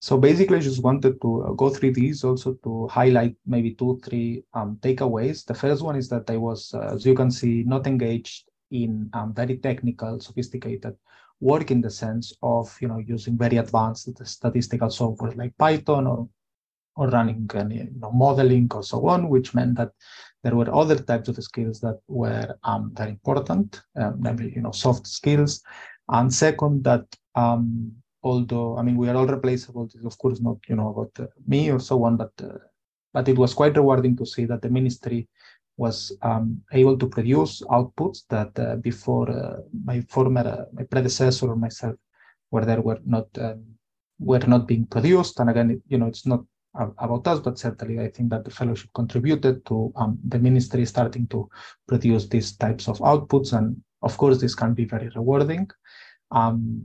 [0.00, 4.00] So basically, I just wanted to uh, go through these also to highlight maybe two,
[4.04, 5.44] three um, takeaways.
[5.44, 9.10] The first one is that I was, uh, as you can see, not engaged in
[9.12, 10.94] um, very technical, sophisticated
[11.40, 16.28] work in the sense of you know using very advanced statistical software like Python or
[16.96, 19.92] or running you know, modeling or so on, which meant that
[20.44, 24.70] there were other types of skills that were um, very important, um, namely, you know,
[24.70, 25.62] soft skills.
[26.08, 30.76] And second, that um, although, I mean, we are all replaceable, of course not, you
[30.76, 32.58] know, about uh, me or so on, but, uh,
[33.12, 35.28] but it was quite rewarding to see that the ministry
[35.76, 41.48] was um, able to produce outputs that uh, before uh, my former, uh, my predecessor
[41.48, 41.94] or myself,
[42.50, 43.64] where there were not, um,
[44.18, 45.38] were not being produced.
[45.40, 46.44] And again, you know, it's not
[46.74, 51.26] about us, but certainly I think that the fellowship contributed to um, the ministry starting
[51.28, 51.48] to
[51.86, 53.56] produce these types of outputs.
[53.56, 55.68] And of course, this can be very rewarding.
[56.30, 56.82] Um,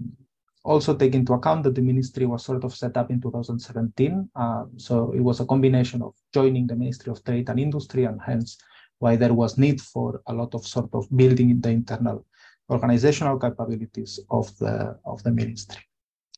[0.63, 4.29] also take into account that the ministry was sort of set up in 2017.
[4.35, 8.19] Uh, so it was a combination of joining the Ministry of Trade and Industry and
[8.25, 8.57] hence
[8.99, 12.25] why there was need for a lot of sort of building the internal
[12.69, 15.83] organizational capabilities of the, of the ministry.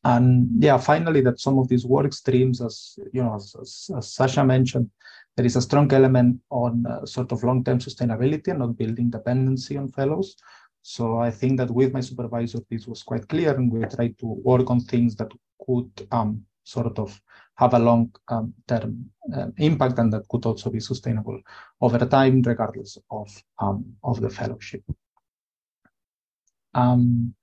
[0.04, 4.12] And yeah, finally, that some of these work streams, as you know, as, as, as
[4.12, 4.90] Sasha mentioned,
[5.36, 9.76] there is a strong element on uh, sort of long-term sustainability and not building dependency
[9.76, 10.36] on fellows.
[10.82, 14.26] So I think that with my supervisor, this was quite clear, and we tried to
[14.26, 15.32] work on things that
[15.66, 17.20] could um, sort of
[17.56, 21.40] have a long-term um, uh, impact and that could also be sustainable
[21.80, 23.28] over time, regardless of
[23.58, 24.82] um, of the fellowship.
[26.74, 27.34] Um,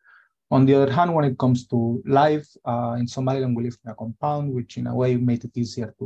[0.56, 3.92] on the other hand, when it comes to life, uh, in Somaliland, we live in
[3.92, 6.06] a compound, which in a way made it easier to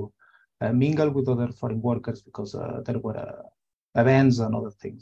[0.62, 5.02] uh, mingle with other foreign workers because uh, there were uh, events and other things.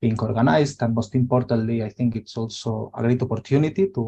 [0.00, 0.82] being organized.
[0.82, 4.04] And most importantly, I think it's also a great opportunity to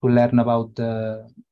[0.00, 0.92] to learn about the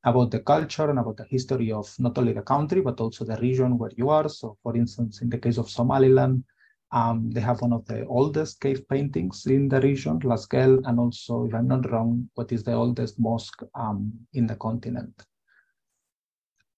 [0.03, 3.37] about the culture and about the history of not only the country but also the
[3.37, 4.27] region where you are.
[4.27, 6.43] So, for instance, in the case of Somaliland,
[6.91, 10.99] um, they have one of the oldest cave paintings in the region, Laas Geel, and
[10.99, 15.23] also, if I'm not wrong, what is the oldest mosque um, in the continent.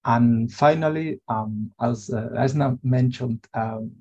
[0.05, 3.91] And finally, um, as uh, Ashna mentioned, um,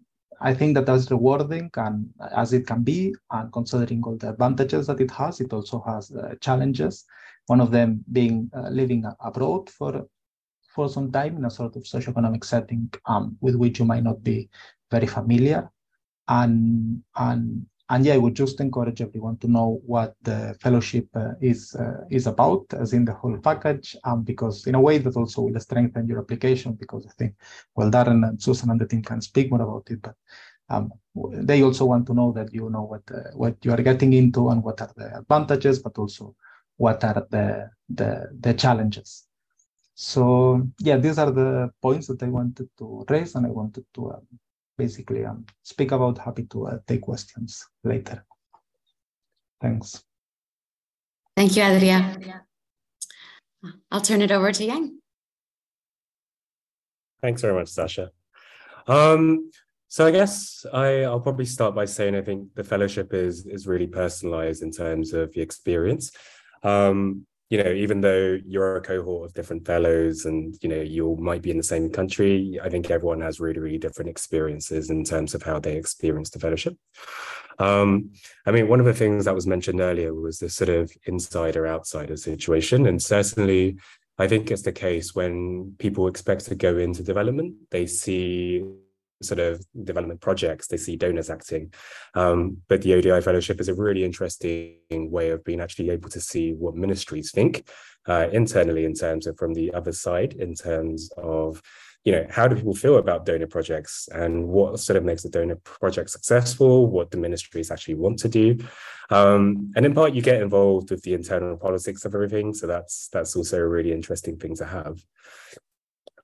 [0.40, 4.88] I think that that's rewarding and as it can be, and considering all the advantages
[4.88, 7.04] that it has, it also has uh, challenges.
[7.46, 10.06] One of them being uh, living abroad for
[10.74, 14.24] for some time in a sort of socioeconomic setting um, with which you might not
[14.24, 14.48] be
[14.90, 15.70] very familiar.
[16.28, 21.32] And and and yeah, I would just encourage everyone to know what the fellowship uh,
[21.40, 25.16] is uh, is about, as in the whole package, um, because in a way that
[25.16, 26.72] also will strengthen your application.
[26.72, 27.34] Because I think,
[27.74, 30.14] well, Darren and Susan and the team can speak more about it, but
[30.70, 34.14] um, they also want to know that you know what uh, what you are getting
[34.14, 36.34] into and what are the advantages, but also
[36.76, 39.26] what are the the, the challenges.
[39.94, 44.12] So yeah, these are the points that I wanted to raise, and I wanted to
[44.12, 44.26] um,
[44.82, 46.18] basically um, speak about.
[46.18, 47.50] Happy to uh, take questions
[47.84, 48.24] later.
[49.60, 50.02] Thanks.
[51.36, 51.98] Thank you, Adria.
[53.90, 54.98] I'll turn it over to Yang.
[57.22, 58.10] Thanks very much, Sasha.
[58.88, 59.50] Um,
[59.88, 63.68] so I guess I, I'll probably start by saying I think the fellowship is is
[63.72, 66.10] really personalized in terms of the experience.
[66.64, 71.18] Um, you know, even though you're a cohort of different fellows and, you know, you
[71.20, 75.04] might be in the same country, I think everyone has really, really different experiences in
[75.04, 76.78] terms of how they experience the fellowship.
[77.58, 78.12] Um,
[78.46, 81.66] I mean, one of the things that was mentioned earlier was this sort of insider
[81.66, 82.86] outsider situation.
[82.86, 83.76] And certainly,
[84.16, 88.64] I think it's the case when people expect to go into development, they see
[89.24, 91.72] sort of development projects, they see donors acting.
[92.14, 96.20] Um, but the ODI Fellowship is a really interesting way of being actually able to
[96.20, 97.68] see what ministries think
[98.06, 101.62] uh, internally in terms of from the other side, in terms of
[102.04, 105.30] you know how do people feel about donor projects and what sort of makes a
[105.30, 108.58] donor project successful what the ministries actually want to do.
[109.10, 112.54] Um, and in part you get involved with the internal politics of everything.
[112.54, 115.00] So that's that's also a really interesting thing to have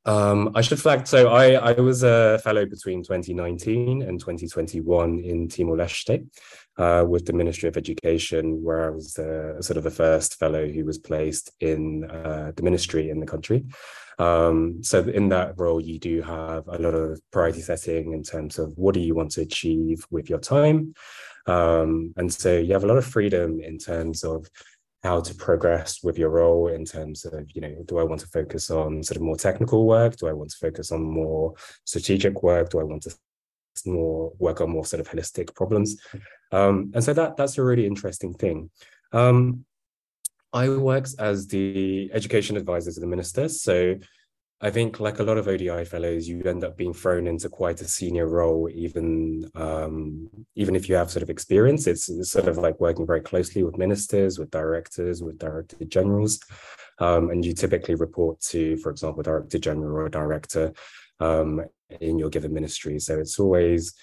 [0.04, 1.06] um, I should flag.
[1.06, 6.26] So I, I was a fellow between 2019 and 2021 in Timor Leste
[6.78, 10.66] uh, with the Ministry of Education, where I was uh, sort of the first fellow
[10.66, 13.66] who was placed in uh, the ministry in the country.
[14.18, 18.58] Um, so in that role, you do have a lot of priority setting in terms
[18.58, 20.94] of what do you want to achieve with your time.
[21.46, 24.48] Um, and so you have a lot of freedom in terms of
[25.02, 28.26] how to progress with your role in terms of you know do i want to
[28.26, 30.16] focus on sort of more technical work?
[30.16, 32.70] Do i want to focus on more strategic work?
[32.70, 33.14] Do i want to
[33.86, 36.00] more work on more sort of holistic problems?
[36.50, 38.70] Um, and so that that's a really interesting thing.
[39.12, 39.64] Um,
[40.52, 43.48] i worked as the education advisor to the minister.
[43.48, 43.96] So
[44.60, 47.80] I think, like a lot of ODI fellows, you end up being thrown into quite
[47.80, 51.86] a senior role, even um, even if you have sort of experience.
[51.86, 56.40] It's, sort of like working very closely with ministers, with directors, with director generals,
[56.98, 60.72] um, and you typically report to, for example, director general or director
[61.20, 61.64] um,
[62.00, 62.98] in your given ministry.
[62.98, 63.94] So it's always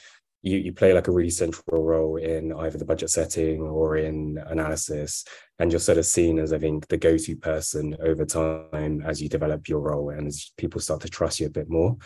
[0.45, 4.38] you, you play like a really central role in either the budget setting or in
[4.47, 5.25] analysis
[5.58, 9.27] and you're sort of seen as i think the go-to person over time as you
[9.27, 11.97] develop your role and as people start to trust you a bit more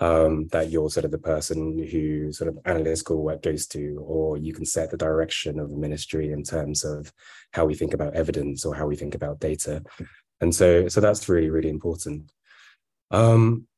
[0.00, 4.36] um, that you're sort of the person who sort of analytical work goes to or
[4.36, 7.12] you can set the direction of the ministry in terms of
[7.52, 9.84] how we think about evidence or how we think about data.
[10.40, 12.32] And so so that's really really important.
[13.12, 13.68] Um,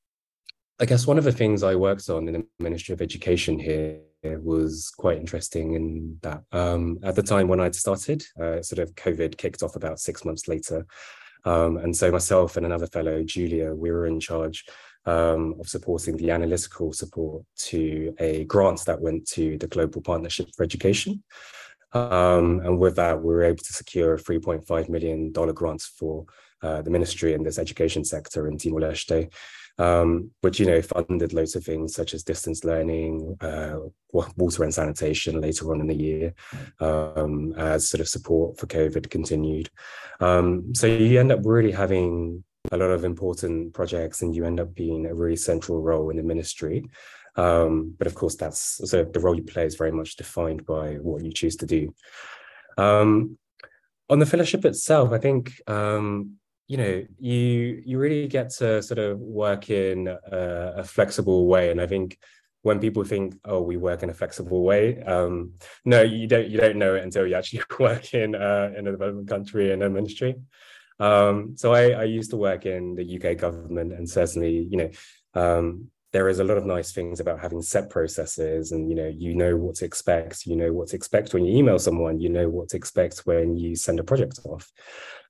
[0.81, 4.01] I guess one of the things I worked on in the Ministry of Education here
[4.35, 8.95] was quite interesting in that um, at the time when I'd started, uh, sort of
[8.95, 10.87] COVID kicked off about six months later.
[11.45, 14.65] Um, and so myself and another fellow, Julia, we were in charge
[15.05, 20.49] um, of supporting the analytical support to a grant that went to the Global Partnership
[20.57, 21.23] for Education.
[21.93, 26.27] Um, and with that, we were able to secure a $3.5 million grant for
[26.63, 29.33] uh, the ministry in this education sector in Timor-Leste
[29.79, 33.79] um, which you know funded loads of things such as distance learning, uh,
[34.13, 36.35] water and sanitation later on in the year,
[36.81, 39.71] um, as sort of support for COVID continued.
[40.21, 44.61] Um, so you end up really having a lot of important projects, and you end
[44.61, 46.85] up being a really central role in the ministry.
[47.37, 50.95] Um, but of course, that's so the role you play is very much defined by
[50.95, 51.95] what you choose to do.
[52.79, 53.39] Um,
[54.09, 56.37] on the fellowship itself, I think um,
[56.69, 61.71] you know you you really get to sort of work in a, a, flexible way
[61.71, 62.19] and i think
[62.67, 65.53] when people think, oh, we work in a flexible way, um,
[65.85, 66.49] no, you don't.
[66.49, 69.83] You don't know it until you actually work in uh, in a development country in
[69.83, 70.35] a ministry.
[70.99, 74.91] Um, so I, I, used to work in the UK government, and certainly, you know,
[75.35, 79.09] um, there is a lot of nice things about having set processes, and you know,
[79.09, 80.47] you know what to expect.
[80.47, 82.21] You know what to expect when you email someone.
[82.21, 84.71] You know what to expect when you send a project off.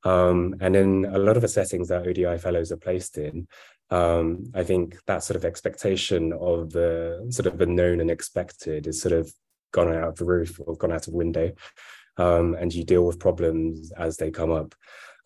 [0.05, 3.49] Um, and in a lot of the settings that ODI fellows are placed in,
[3.91, 8.87] um, I think that sort of expectation of the sort of the known and expected
[8.87, 9.33] is sort of
[9.73, 11.53] gone out of the roof or gone out of window.
[12.19, 14.75] Um, and you deal with problems as they come up.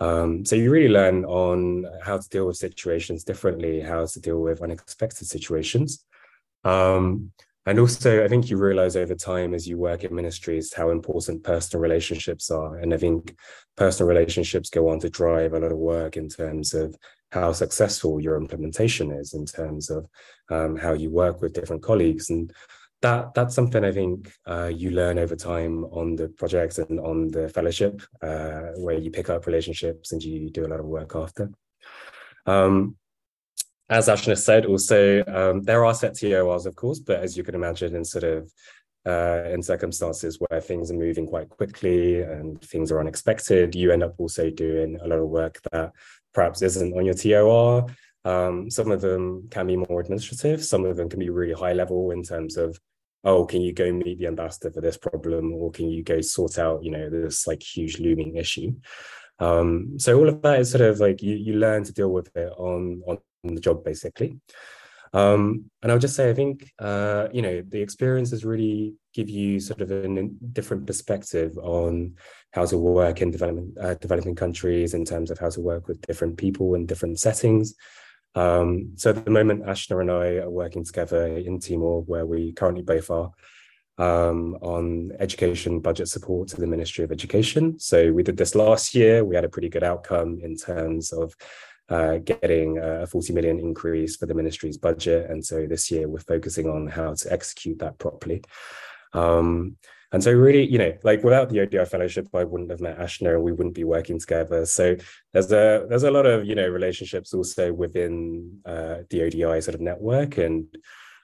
[0.00, 4.40] Um, so you really learn on how to deal with situations differently, how to deal
[4.40, 6.04] with unexpected situations.
[6.64, 7.32] Um,
[7.66, 11.44] and also, I think you realize over time as you work in ministries how important
[11.44, 12.78] personal relationships are.
[12.78, 13.36] And I think
[13.76, 16.96] personal relationships go on to drive a lot of work in terms of
[17.32, 20.06] how successful your implementation is, in terms of
[20.50, 22.30] um, how you work with different colleagues.
[22.30, 22.50] And
[23.02, 27.28] that that's something I think uh, you learn over time on the projects and on
[27.28, 31.14] the fellowship, uh, where you pick up relationships and you do a lot of work
[31.14, 31.50] after.
[32.46, 32.96] Um,
[33.88, 37.54] as Ashna said, also um, there are set TORs, of course, but as you can
[37.54, 38.52] imagine, in sort of
[39.06, 44.02] uh, in circumstances where things are moving quite quickly and things are unexpected, you end
[44.02, 45.92] up also doing a lot of work that
[46.34, 47.86] perhaps isn't on your TOR.
[48.24, 50.62] Um, some of them can be more administrative.
[50.62, 52.78] Some of them can be really high level in terms of,
[53.24, 56.58] oh, can you go meet the ambassador for this problem, or can you go sort
[56.58, 58.72] out, you know, this like huge looming issue.
[59.38, 62.34] Um, so all of that is sort of like you you learn to deal with
[62.36, 64.38] it on on the job basically.
[65.12, 69.58] Um, and I'll just say, I think, uh, you know, the experiences really give you
[69.58, 72.14] sort of a different perspective on
[72.52, 76.00] how to work in development, uh, developing countries in terms of how to work with
[76.02, 77.74] different people in different settings.
[78.34, 82.52] Um, so at the moment, Ashna and I are working together in Timor, where we
[82.52, 83.30] currently both are,
[83.98, 87.78] um, on education budget support to the Ministry of Education.
[87.78, 89.24] So we did this last year.
[89.24, 91.34] We had a pretty good outcome in terms of
[91.90, 95.28] uh, getting a 40 million increase for the ministry's budget.
[95.28, 98.42] And so this year we're focusing on how to execute that properly.
[99.12, 99.76] Um,
[100.12, 103.34] and so really, you know, like without the ODI fellowship, I wouldn't have met Ashna
[103.34, 104.66] and we wouldn't be working together.
[104.66, 104.96] So
[105.32, 109.76] there's a there's a lot of, you know, relationships also within uh, the ODI sort
[109.76, 110.38] of network.
[110.38, 110.66] And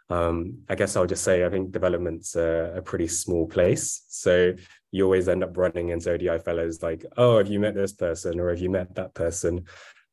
[0.09, 4.05] um, I guess I'll just say I think development's a, a pretty small place.
[4.09, 4.55] So
[4.93, 8.39] you always end up running into ODI fellows like, oh, have you met this person
[8.39, 9.65] or have you met that person?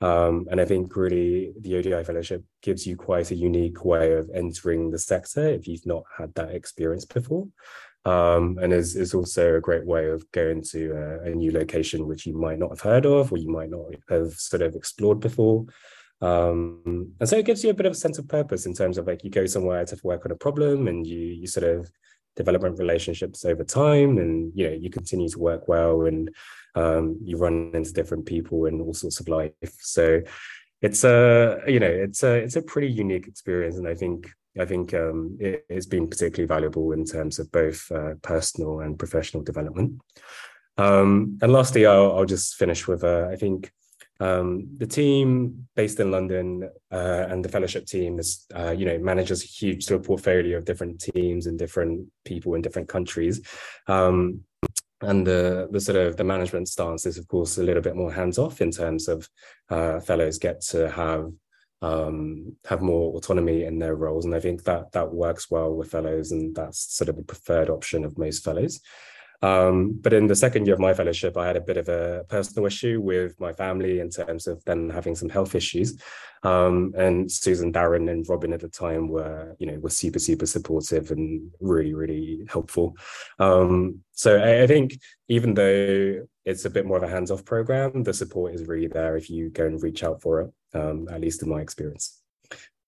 [0.02, 4.30] Um, and I think really the ODI fellowship gives you quite a unique way of
[4.34, 7.48] entering the sector if you've not had that experience before.
[8.06, 12.06] Um, and is, is also a great way of going to a, a, new location
[12.06, 15.22] which you might not have heard of or you might not have sort of explored
[15.22, 15.66] before.
[16.22, 18.98] Um, and so it gives you a bit of a sense of purpose in terms
[18.98, 21.90] of like you go somewhere to work on a problem and you you sort of
[22.36, 26.30] development relationships over time and you know you continue to work well and
[26.76, 29.54] um, you run into different people and all sorts of life.
[29.80, 30.22] So
[30.82, 34.30] it's a you know it's a it's a pretty unique experience, and I think
[34.60, 39.00] I think um, it, has been particularly valuable in terms of both uh, personal and
[39.00, 40.02] professional development.
[40.78, 43.72] Um, and lastly, I'll, I'll, just finish with uh, I think
[44.20, 48.98] um, the team based in London uh, and the fellowship team is, uh, you know,
[48.98, 53.42] manages a huge sort of portfolio of different teams and different people in different countries.
[53.88, 54.42] Um,
[55.02, 58.12] and the the sort of the management stance is of course a little bit more
[58.12, 59.28] hands off in terms of
[59.70, 61.32] uh, fellows get to have
[61.84, 65.92] um, have more autonomy in their roles, and I think that that works well with
[65.92, 68.80] fellows, and that's sort of the preferred option of most fellows.
[69.42, 72.24] Um, but in the second year of my fellowship, I had a bit of a
[72.30, 76.02] personal issue with my family in terms of them having some health issues.
[76.44, 80.46] Um, and Susan, Darren, and Robin at the time were, you know, were super, super
[80.46, 82.96] supportive and really, really helpful.
[83.40, 88.04] Um, so I, I, think even though it's a bit more of a hands-off program,
[88.04, 90.54] the support is really there if you go and reach out for it.
[90.74, 92.20] Um, at least in my experience.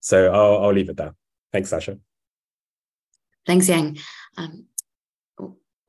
[0.00, 1.14] So I'll, I'll leave it there.
[1.52, 1.98] Thanks, Sasha.
[3.46, 3.98] Thanks, Yang.
[4.36, 4.66] Um,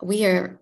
[0.01, 0.61] we are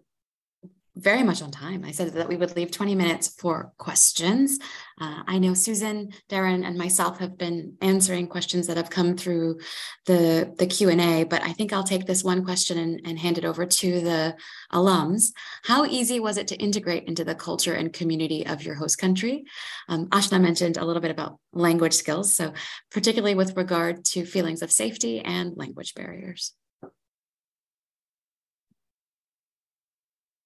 [0.95, 1.83] very much on time.
[1.83, 4.59] I said that we would leave 20 minutes for questions.
[4.99, 9.59] Uh, I know Susan, Darren, and myself have been answering questions that have come through
[10.05, 13.43] the, the Q&A, but I think I'll take this one question and, and hand it
[13.43, 14.35] over to the
[14.71, 15.33] alums.
[15.63, 19.43] How easy was it to integrate into the culture and community of your host country?
[19.89, 22.53] Um, Ashna mentioned a little bit about language skills, so
[22.89, 26.53] particularly with regard to feelings of safety and language barriers.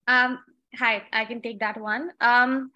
[0.09, 0.39] Um,
[0.75, 2.09] hi, I can take that one.
[2.19, 2.71] Um,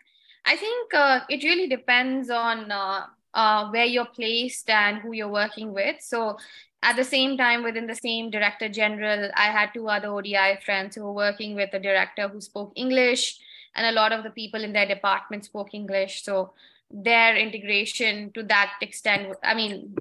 [0.46, 5.36] I think uh, it really depends on uh, uh, where you're placed and who you're
[5.42, 5.96] working with.
[6.02, 6.38] So
[6.84, 10.96] at the same time, within the same director general, I had two other ODI friends
[10.96, 13.40] who were working with a director who spoke English,
[13.76, 16.24] and a lot of the people in their department spoke English.
[16.24, 16.54] So
[16.92, 19.96] their integration to that extent, I mean,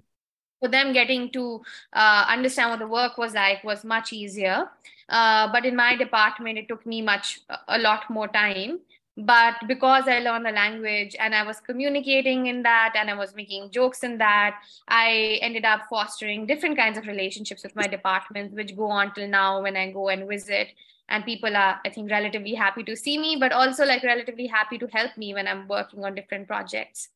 [0.60, 1.62] for them getting to
[1.92, 4.68] uh, understand what the work was like was much easier.
[5.12, 8.80] Uh, but in my department, it took me much, a lot more time.
[9.16, 13.34] But because i learned the language and i was communicating in that and i was
[13.34, 14.56] making jokes in that
[14.88, 19.28] i ended up fostering different kinds of relationships with my department which go on till
[19.28, 20.68] now when i go and visit.
[21.10, 24.78] And people are i think relatively happy to see me but also like relatively happy
[24.78, 27.10] to help me when i'm working on different projects.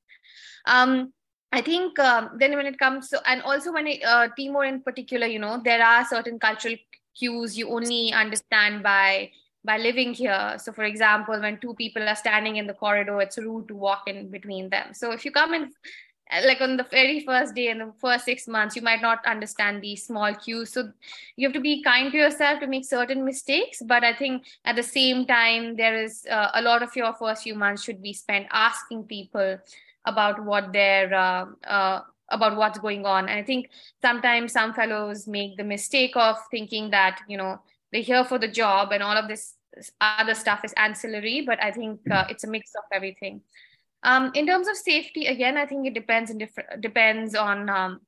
[0.66, 1.14] Um,
[1.52, 4.82] I think um, then when it comes to, and also when it, uh, Timor in
[4.82, 6.74] particular, you know, there are certain cultural
[7.18, 9.30] cues you only understand by
[9.64, 10.56] by living here.
[10.58, 14.04] So, for example, when two people are standing in the corridor, it's rude to walk
[14.06, 14.94] in between them.
[14.94, 15.72] So, if you come in
[16.44, 19.80] like on the very first day in the first six months you might not understand
[19.80, 20.90] these small cues so
[21.36, 24.74] you have to be kind to yourself to make certain mistakes but i think at
[24.74, 28.12] the same time there is uh, a lot of your first few months should be
[28.12, 29.56] spent asking people
[30.04, 32.00] about what their uh, uh,
[32.30, 33.28] about what's going on.
[33.28, 33.70] And i think
[34.02, 37.60] sometimes some fellows make the mistake of thinking that you know
[37.92, 39.54] they're here for the job and all of this
[40.00, 43.40] other stuff is ancillary but i think uh, it's a mix of everything.
[44.02, 48.00] Um, in terms of safety again i think it depends in different depends on um,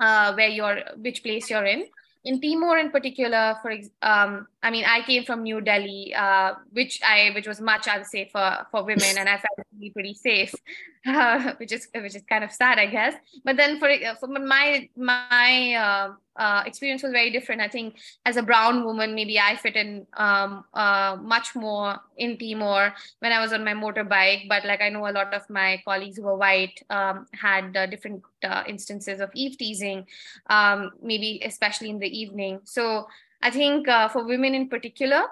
[0.00, 1.86] uh, where you're which place you're in.
[2.24, 7.00] In Timor in particular, for um, I mean, I came from New Delhi, uh, which
[7.02, 10.54] I which was much unsafe for, for women, and I felt be pretty safe,
[11.06, 13.14] uh, which is which is kind of sad, I guess.
[13.44, 13.88] But then for
[14.20, 17.62] for my my uh, uh, experience was very different.
[17.62, 17.96] I think
[18.26, 23.32] as a brown woman, maybe I fit in um, uh, much more in Timor when
[23.32, 24.46] I was on my motorbike.
[24.48, 27.86] But like I know a lot of my colleagues who were white um, had uh,
[27.86, 30.06] different uh, instances of eve teasing,
[30.50, 32.60] um, maybe especially in the evening.
[32.64, 33.06] So
[33.42, 35.22] I think uh, for women in particular,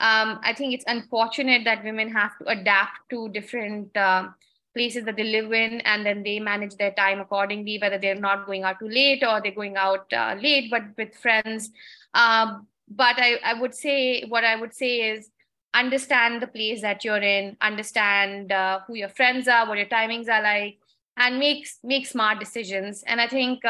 [0.00, 4.28] um, I think it's unfortunate that women have to adapt to different uh,
[4.74, 8.46] places that they live in and then they manage their time accordingly whether they're not
[8.46, 11.70] going out too late or they're going out uh, late but with friends.
[12.14, 15.28] Um, but I, I would say what i would say is
[15.74, 20.28] understand the place that you're in understand uh, who your friends are what your timings
[20.28, 20.78] are like
[21.16, 23.02] and make make smart decisions.
[23.06, 23.64] And i think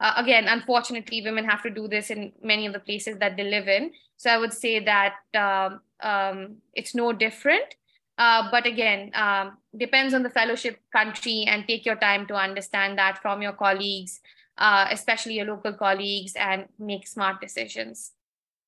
[0.00, 3.44] uh, again unfortunately women have to do this in many of the places that they
[3.44, 7.74] live in so i would say that um, um, it's no different
[8.18, 12.98] uh, but again, um, depends on the fellowship country and take your time to understand
[12.98, 14.20] that from your colleagues,
[14.56, 18.12] uh, especially your local colleagues, and make smart decisions.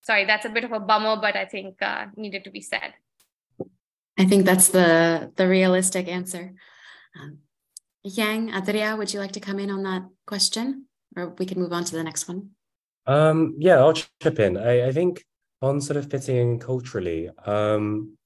[0.03, 2.93] Sorry, that's a bit of a bummer, but I think uh, needed to be said.
[4.19, 6.53] I think that's the the realistic answer.
[7.19, 7.39] Um,
[8.05, 11.73] Yang Adria, would you like to come in on that question, or we can move
[11.73, 12.51] on to the next one?
[13.07, 14.57] Um, yeah, I'll chip in.
[14.57, 15.25] I, I think
[15.63, 17.31] on sort of fitting in culturally.
[17.47, 18.17] Um,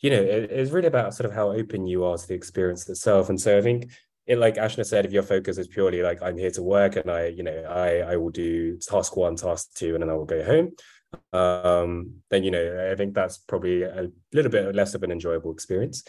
[0.00, 2.88] you know, it, it's really about sort of how open you are to the experience
[2.88, 3.28] itself.
[3.28, 3.90] And so I think
[4.26, 7.10] it, like Ashna said, if your focus is purely like I'm here to work and
[7.10, 10.26] I, you know, I I will do task one, task two, and then I will
[10.26, 10.72] go home.
[11.32, 15.52] Um, then you know, I think that's probably a little bit less of an enjoyable
[15.52, 16.04] experience.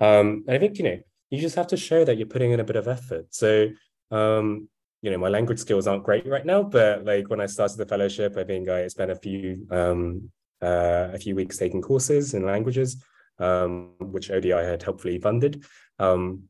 [0.00, 0.98] Um, I think you know,
[1.30, 3.26] you just have to show that you're putting in a bit of effort.
[3.30, 3.70] So
[4.12, 4.68] um,
[5.04, 7.86] you know, my language skills aren't great right now, but like when I started the
[7.86, 10.30] fellowship, I think I spent a few um,
[10.62, 13.04] uh, a few weeks taking courses in languages
[13.38, 15.64] um, which ODI had helpfully funded.
[15.98, 16.44] Um,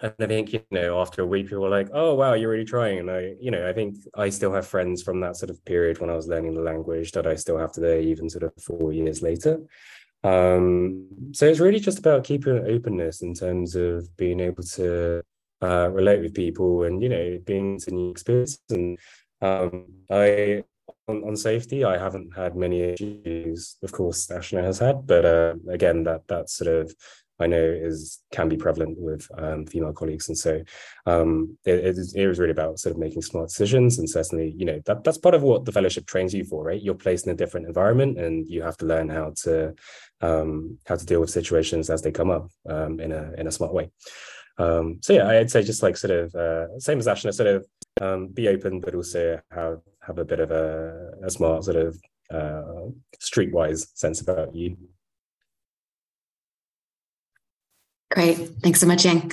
[0.00, 2.64] and I think, you know, after a week, people were like, oh, wow, you're really
[2.64, 2.98] trying.
[3.00, 5.98] And I, you know, I think I still have friends from that sort of period
[5.98, 8.92] when I was learning the language that I still have today, even sort of four
[8.92, 9.60] years later.
[10.22, 15.22] Um, so it's really just about keeping openness in terms of being able to
[15.62, 18.58] uh, relate with people and, you know, being to new experience.
[18.70, 18.98] And
[19.40, 20.64] um, I
[21.06, 23.76] on, on safety, I haven't had many issues.
[23.82, 26.94] Of course, Ashna has had, but uh, again, that that sort of
[27.40, 30.60] I know is can be prevalent with um, female colleagues, and so
[31.06, 33.98] um, it, it, is, it was really about sort of making smart decisions.
[33.98, 36.82] And certainly, you know, that that's part of what the fellowship trains you for, right?
[36.82, 39.74] You're placed in a different environment, and you have to learn how to
[40.20, 43.52] um, how to deal with situations as they come up um, in a in a
[43.52, 43.90] smart way.
[44.58, 47.66] Um, so yeah, I'd say just like sort of uh, same as Ashna, sort of
[48.00, 51.98] um, be open, but also have have a bit of a, a smart sort of
[52.30, 52.90] uh,
[53.22, 54.76] streetwise sense about you.
[58.10, 59.32] Great, thanks so much, Yang.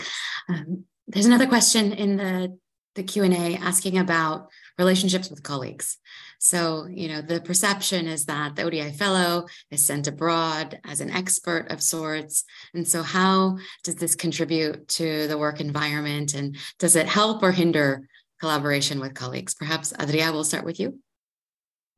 [0.50, 2.58] Um, there's another question in the
[2.96, 5.98] the Q and A asking about relationships with colleagues.
[6.40, 11.10] So, you know, the perception is that the ODI fellow is sent abroad as an
[11.10, 12.44] expert of sorts.
[12.74, 16.34] And so, how does this contribute to the work environment?
[16.34, 18.08] And does it help or hinder
[18.40, 19.54] collaboration with colleagues.
[19.56, 21.00] Perhaps Adria, we'll start with you.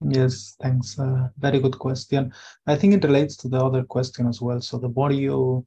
[0.01, 0.99] Yes, thanks.
[0.99, 2.33] Uh, very good question.
[2.67, 4.61] I think it relates to the other question as well.
[4.61, 5.65] So the more you,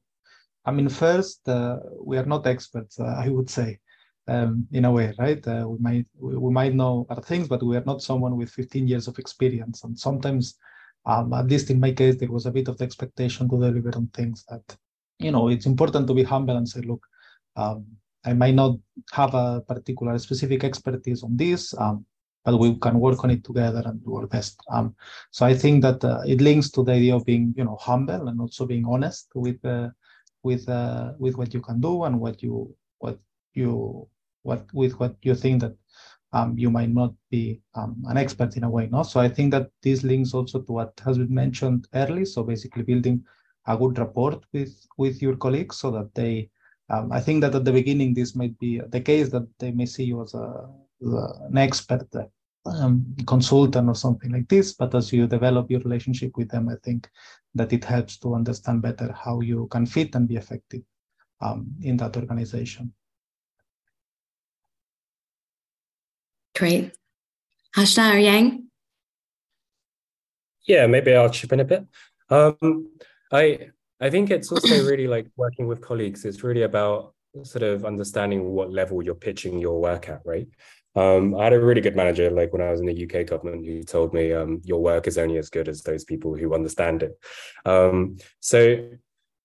[0.65, 3.79] I mean, first, uh, we are not experts, uh, I would say,
[4.27, 5.45] um, in a way, right?
[5.47, 8.49] Uh, we might we, we, might know other things, but we are not someone with
[8.51, 9.83] 15 years of experience.
[9.83, 10.57] And sometimes,
[11.05, 13.95] um, at least in my case, there was a bit of the expectation to deliver
[13.95, 14.75] on things that,
[15.19, 17.05] you know, it's important to be humble and say, look,
[17.55, 17.85] um,
[18.23, 18.77] I might not
[19.11, 22.05] have a particular specific expertise on this, um,
[22.45, 24.59] but we can work on it together and do our best.
[24.71, 24.95] Um,
[25.31, 28.27] so I think that uh, it links to the idea of being, you know, humble
[28.27, 29.89] and also being honest with uh,
[30.43, 33.19] with uh, with what you can do and what you what
[33.53, 34.07] you
[34.43, 35.75] what with what you think that
[36.33, 38.87] um, you might not be um, an expert in a way.
[38.87, 42.25] No, so I think that this links also to what has been mentioned early.
[42.25, 43.23] So basically, building
[43.67, 46.49] a good rapport with with your colleagues so that they.
[46.89, 49.85] Um, I think that at the beginning this might be the case that they may
[49.85, 50.67] see you as a
[51.01, 52.07] an expert
[52.65, 54.73] um, consultant or something like this.
[54.73, 57.09] But as you develop your relationship with them, I think
[57.55, 60.81] that it helps to understand better how you can fit and be effective
[61.41, 62.93] um, in that organization.
[66.61, 66.91] Great.
[67.75, 67.83] Or
[68.19, 68.67] Yang?
[70.67, 71.87] Yeah, maybe I'll chip in a bit.
[72.29, 72.91] Um,
[73.31, 76.23] I I think it's also really like working with colleagues.
[76.23, 80.47] It's really about sort of understanding what level you're pitching your work at, right?
[80.95, 83.65] Um, I had a really good manager, like when I was in the UK government,
[83.65, 87.01] who told me um, your work is only as good as those people who understand
[87.01, 87.17] it.
[87.65, 88.87] Um, so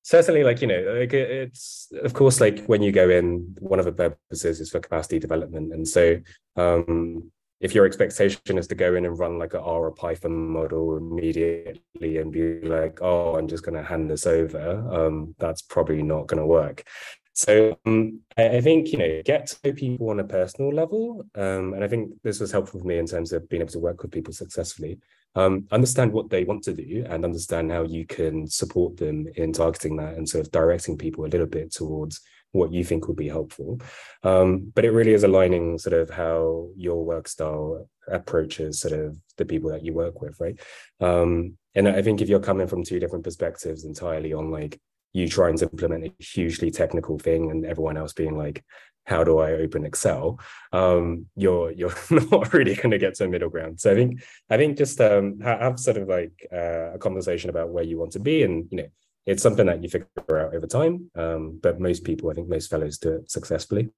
[0.06, 3.84] certainly, like you know, like it's of course like when you go in, one of
[3.84, 6.18] the purposes is for capacity development, and so
[6.54, 7.30] um,
[7.60, 10.96] if your expectation is to go in and run like a R or Python model
[10.96, 16.02] immediately and be like, oh, I'm just going to hand this over, um, that's probably
[16.02, 16.84] not going to work.
[17.32, 21.74] So um, I, think you know get to know people on a personal level, um,
[21.74, 24.02] and I think this was helpful for me in terms of being able to work
[24.02, 25.00] with people successfully.
[25.36, 29.52] Um, understand what they want to do and understand how you can support them in
[29.52, 32.20] targeting that and sort of directing people a little bit towards
[32.52, 33.80] what you think would be helpful.
[34.22, 39.18] Um, but it really is aligning sort of how your work style approaches sort of
[39.36, 40.58] the people that you work with, right?
[41.00, 44.80] Um, and I think if you're coming from two different perspectives entirely on like
[45.16, 48.62] you trying to implement a hugely technical thing and everyone else being like
[49.06, 50.38] how do i open excel?
[50.72, 53.80] Um, you're you're not really going to get to a middle ground.
[53.80, 57.70] So i think i think just um, have sort of like uh, a conversation about
[57.70, 58.88] where you want to be and you know
[59.24, 61.10] it's something that you figure out over time.
[61.14, 63.88] Um, but most people i think most fellows do it successfully.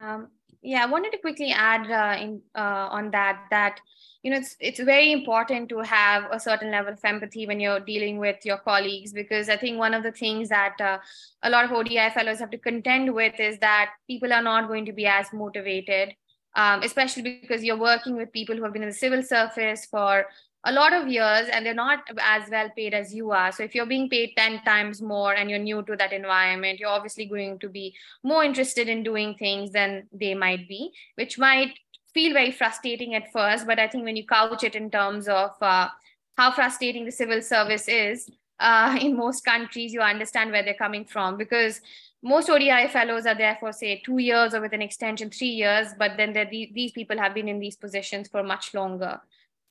[0.00, 0.28] Um,
[0.62, 3.80] yeah i wanted to quickly add uh, in uh, on that that
[4.22, 7.80] you know it's it's very important to have a certain level of empathy when you're
[7.80, 10.98] dealing with your colleagues because i think one of the things that uh,
[11.42, 14.86] a lot of odi fellows have to contend with is that people are not going
[14.86, 16.14] to be as motivated
[16.54, 20.26] um, especially because you're working with people who have been in the civil service for
[20.64, 23.50] a lot of years and they're not as well paid as you are.
[23.50, 26.88] So if you're being paid 10 times more and you're new to that environment, you're
[26.88, 31.74] obviously going to be more interested in doing things than they might be, which might
[32.14, 35.50] feel very frustrating at first, but I think when you couch it in terms of
[35.60, 35.88] uh,
[36.36, 41.04] how frustrating the civil service is uh, in most countries, you understand where they're coming
[41.04, 41.80] from because
[42.22, 45.88] most ODI fellows are there for say two years or with an extension three years,
[45.98, 49.20] but then these people have been in these positions for much longer.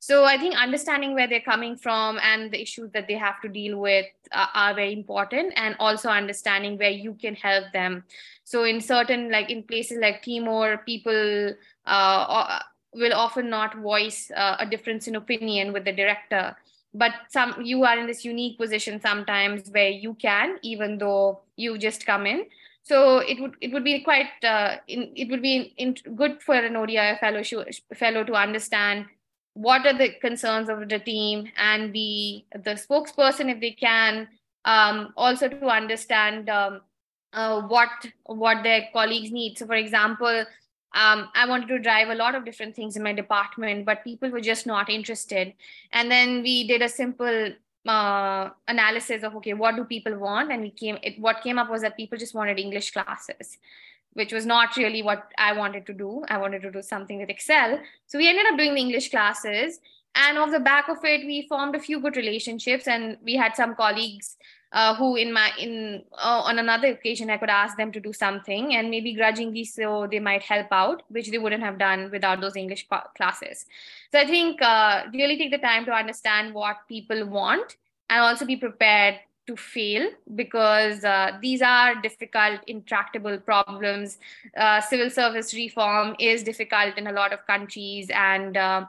[0.02, 3.48] So I think understanding where they're coming from and the issues that they have to
[3.48, 8.02] deal with uh, are very important, and also understanding where you can help them.
[8.42, 11.54] So in certain like in places like Timor, people
[11.86, 12.58] uh,
[12.92, 16.56] will often not voice uh, a difference in opinion with the director
[16.94, 21.78] but some you are in this unique position sometimes where you can even though you
[21.78, 22.44] just come in
[22.82, 26.42] so it would it would be quite uh, in, it would be in, in good
[26.42, 27.42] for an ODI fellow
[27.94, 29.06] fellow to understand
[29.54, 34.28] what are the concerns of the team and be the spokesperson if they can
[34.64, 36.80] um, also to understand um,
[37.32, 37.90] uh, what
[38.26, 40.44] what their colleagues need so for example
[40.94, 44.28] um, I wanted to drive a lot of different things in my department, but people
[44.28, 45.54] were just not interested.
[45.92, 47.52] And then we did a simple
[47.86, 50.52] uh, analysis of okay, what do people want?
[50.52, 50.98] And we came.
[51.02, 53.58] It, what came up was that people just wanted English classes,
[54.14, 56.24] which was not really what I wanted to do.
[56.28, 57.80] I wanted to do something with Excel.
[58.06, 59.80] So we ended up doing the English classes,
[60.14, 63.56] and off the back of it, we formed a few good relationships, and we had
[63.56, 64.36] some colleagues
[64.72, 68.12] uh, who in my in uh, on another occasion I could ask them to do
[68.12, 72.40] something and maybe grudgingly so they might help out, which they wouldn't have done without
[72.40, 72.86] those English
[73.16, 73.66] classes.
[74.10, 77.76] So I think uh, really take the time to understand what people want
[78.08, 79.16] and also be prepared
[79.46, 84.18] to fail because uh, these are difficult, intractable problems.
[84.56, 88.86] Uh, civil service reform is difficult in a lot of countries, and uh,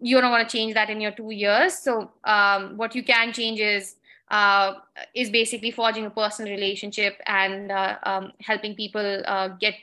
[0.00, 1.74] you don't want to change that in your two years.
[1.74, 3.96] So, um, what you can change is
[4.30, 4.74] uh,
[5.14, 9.74] is basically forging a personal relationship and uh, um, helping people uh, get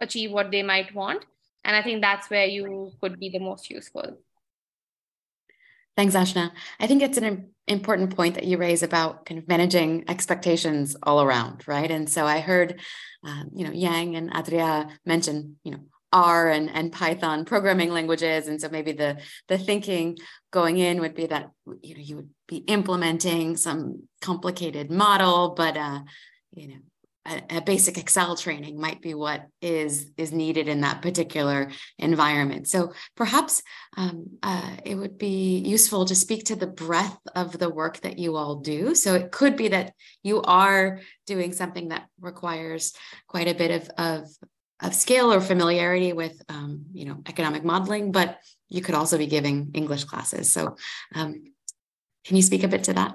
[0.00, 1.24] achieve what they might want.
[1.64, 4.18] And I think that's where you could be the most useful.
[5.96, 6.50] Thanks, Ashna.
[6.78, 11.22] I think it's an important point that you raise about kind of managing expectations all
[11.22, 11.90] around, right?
[11.90, 12.80] And so I heard,
[13.26, 15.80] uh, you know, Yang and Adria mention, you know,
[16.12, 18.46] R and, and Python programming languages.
[18.46, 20.16] And so maybe the, the thinking
[20.52, 21.50] going in would be that,
[21.82, 26.00] you know, you would be implementing some complicated model, but, uh,
[26.52, 26.78] you know,
[27.26, 32.68] a, a, basic Excel training might be what is is needed in that particular environment.
[32.68, 33.62] So perhaps
[33.96, 38.18] um, uh, it would be useful to speak to the breadth of the work that
[38.18, 38.94] you all do.
[38.94, 42.92] So it could be that you are doing something that requires
[43.26, 44.28] quite a bit of of,
[44.80, 49.26] of skill or familiarity with um, you know economic modeling, but you could also be
[49.26, 50.50] giving English classes.
[50.50, 50.76] So
[51.14, 51.42] um,
[52.24, 53.14] can you speak a bit to that?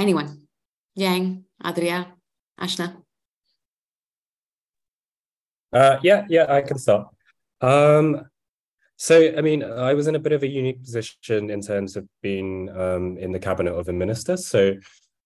[0.00, 0.48] Anyone?
[0.94, 2.08] Yang, Adria,
[2.58, 2.96] Ashna?
[5.70, 7.08] Uh, yeah, yeah, I can start.
[7.60, 8.24] Um,
[8.96, 12.08] so, I mean, I was in a bit of a unique position in terms of
[12.22, 14.38] being um, in the cabinet of a minister.
[14.38, 14.76] So,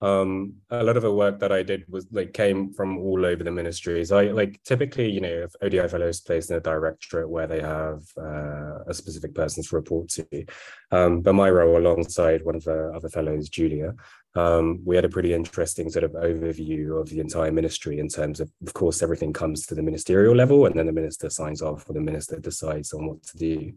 [0.01, 3.45] um, a lot of the work that I did was like came from all over
[3.45, 4.11] the ministries.
[4.11, 8.03] I like typically, you know, if ODI fellows placed in a directorate where they have
[8.19, 10.45] uh, a specific person to report to.
[10.91, 13.95] Um, but my role alongside one of the other fellows, Julia,
[14.37, 18.41] um, we had a pretty interesting sort of overview of the entire ministry in terms
[18.41, 21.89] of, of course, everything comes to the ministerial level and then the minister signs off
[21.89, 23.73] or the minister decides on what to do.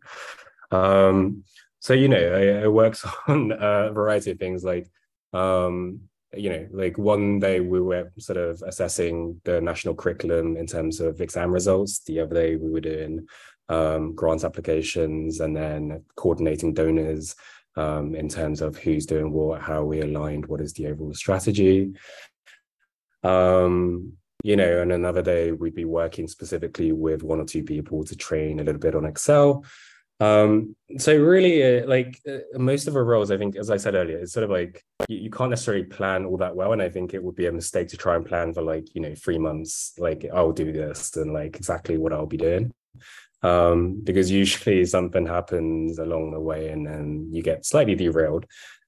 [0.72, 1.44] Um,
[1.80, 4.90] so, you know, it, it works on a variety of things like,
[5.32, 6.02] um,
[6.34, 11.00] you know, like one day we were sort of assessing the national curriculum in terms
[11.00, 12.00] of exam results.
[12.00, 13.28] The other day we were doing
[13.70, 17.36] um, grant applications and then coordinating donors
[17.78, 21.94] um, in terms of who's doing what, how we aligned, what is the overall strategy.
[23.24, 24.14] Um,
[24.44, 28.16] you know, and another day we'd be working specifically with one or two people to
[28.16, 29.64] train a little bit on Excel.
[30.20, 33.94] Um, so really, uh, like uh, most of our roles, I think, as I said
[33.94, 36.90] earlier, it's sort of like you, you, can't necessarily plan all that well, and I
[36.90, 39.38] think it would be a mistake to try and plan for like you know three
[39.38, 42.74] months, like I'll do this and like exactly what I'll be doing
[43.44, 48.46] um, because usually something happens along the way and then you get slightly derailed.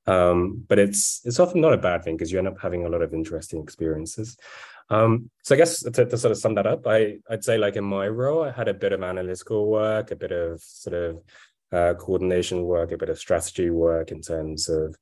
[0.08, 2.90] Um, but it's it's often not a bad thing because you end up having a
[2.90, 4.38] lot of interesting experiences.
[4.90, 7.76] Um, so I guess to, to, sort of sum that up, I I'd say like
[7.76, 11.22] in my role, I had a bit of analytical work, a bit of sort of
[11.72, 14.96] uh, coordination work, a bit of strategy work in terms of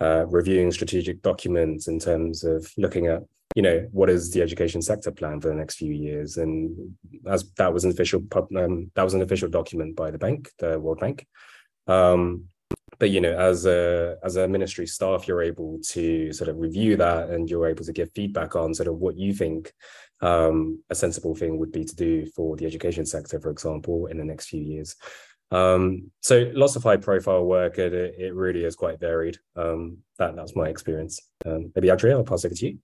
[0.00, 3.22] uh, reviewing strategic documents, in terms of looking at
[3.54, 6.36] you know, what is the education sector plan for the next few years?
[6.36, 6.96] And
[7.26, 8.20] as that was an official
[8.56, 11.26] um, that was an official document by the bank, the World Bank.
[11.86, 12.46] Um,
[12.98, 16.96] but you know, as a as a ministry staff, you're able to sort of review
[16.96, 19.72] that, and you're able to give feedback on sort of what you think
[20.20, 24.18] um, a sensible thing would be to do for the education sector, for example, in
[24.18, 24.96] the next few years.
[25.50, 29.38] Um, so lots of high profile work, it, it really is quite varied.
[29.54, 31.20] Um, that that's my experience.
[31.46, 32.78] Um, maybe Adria, I'll pass it to you.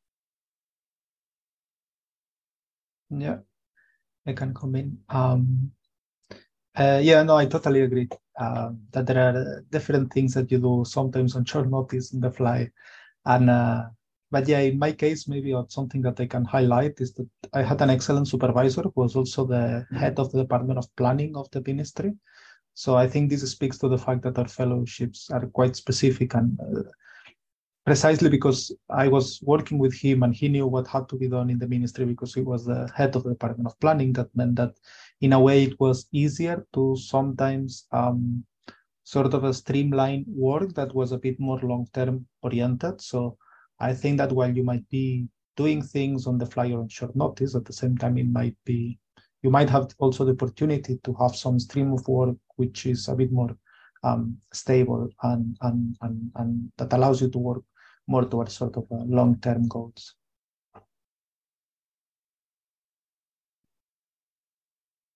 [3.10, 3.38] Yeah,
[4.26, 4.98] I can come in.
[5.08, 5.72] Um,
[6.76, 8.08] uh, yeah, no, I totally agree
[8.38, 12.30] uh, that there are different things that you do sometimes on short notice in the
[12.30, 12.70] fly.
[13.26, 13.84] And uh,
[14.30, 17.82] but yeah, in my case, maybe something that I can highlight is that I had
[17.82, 21.60] an excellent supervisor who was also the head of the Department of Planning of the
[21.62, 22.14] ministry.
[22.74, 26.58] So I think this speaks to the fact that our fellowships are quite specific and
[26.60, 26.82] uh,
[27.84, 31.50] precisely because I was working with him and he knew what had to be done
[31.50, 34.12] in the ministry because he was the head of the Department of Planning.
[34.14, 34.74] That meant that
[35.20, 38.44] in a way it was easier to sometimes um,
[39.04, 43.00] sort of a streamline work that was a bit more long-term oriented.
[43.00, 43.36] So
[43.80, 47.16] I think that while you might be doing things on the fly or on short
[47.16, 48.98] notice, at the same time it might be
[49.42, 53.14] you might have also the opportunity to have some stream of work which is a
[53.14, 53.56] bit more
[54.02, 57.62] um, stable and, and, and, and that allows you to work
[58.10, 60.14] more towards sort of uh, long-term goals.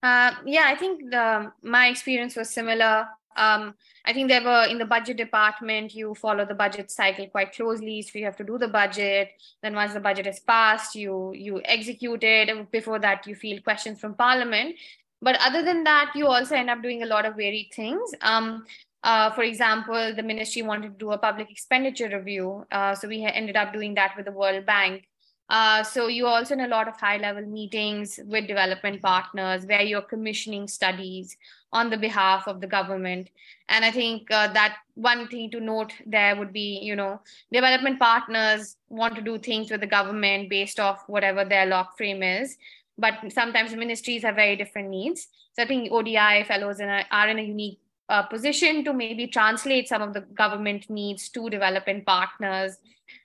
[0.02, 3.08] Uh, yeah, I think the, my experience was similar.
[3.36, 3.74] Um,
[4.04, 8.02] I think there were in the budget department, you follow the budget cycle quite closely.
[8.02, 9.30] So you have to do the budget.
[9.62, 12.70] Then once the budget is passed, you you execute it.
[12.70, 14.76] Before that, you field questions from parliament.
[15.20, 18.14] But other than that, you also end up doing a lot of varied things.
[18.20, 18.66] Um,
[19.04, 22.64] Uh, for example, the ministry wanted to do a public expenditure review.
[22.72, 25.04] Uh, so we ended up doing that with the World Bank.
[25.50, 29.82] Uh, so you're also in a lot of high level meetings with development partners where
[29.82, 31.36] you're commissioning studies
[31.70, 33.28] on the behalf of the government.
[33.68, 37.20] And I think uh, that one thing to note there would be, you know,
[37.52, 42.56] development partners want to do things with the government based off whatever their logframe is.
[42.96, 45.28] But sometimes ministries have very different needs.
[45.52, 50.02] So I think ODI fellows are in a unique uh, position to maybe translate some
[50.02, 52.76] of the government needs to development partners.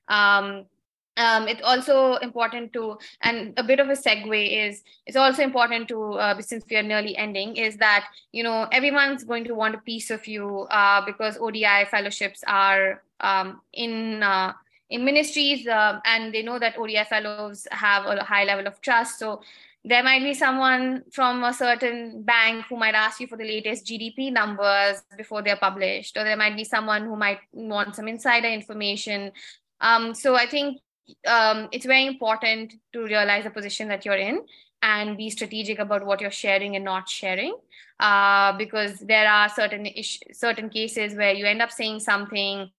[0.08, 0.66] Um,
[1.18, 5.90] um, it's also important to, and a bit of a segue is, it's also important
[5.90, 9.76] to, uh, since we are nearly ending, is that, you know, everyone's going to want
[9.76, 14.54] a piece of you uh, because ODI fellowships are um, in, uh,
[14.90, 19.20] in ministries uh, and they know that ODI fellows have a high level of trust.
[19.20, 19.42] So
[19.86, 23.86] there might be someone from a certain bank who might ask you for the latest
[23.86, 28.50] GDP numbers before they're published, or there might be someone who might want some insider
[28.50, 29.32] information.
[29.80, 30.80] Um, so I think
[31.28, 34.42] um, it's very important to realize the position that you're in
[34.82, 37.56] and be strategic about what you're sharing and not sharing
[38.00, 42.70] uh, because there are certain ish- certain cases where you end up saying something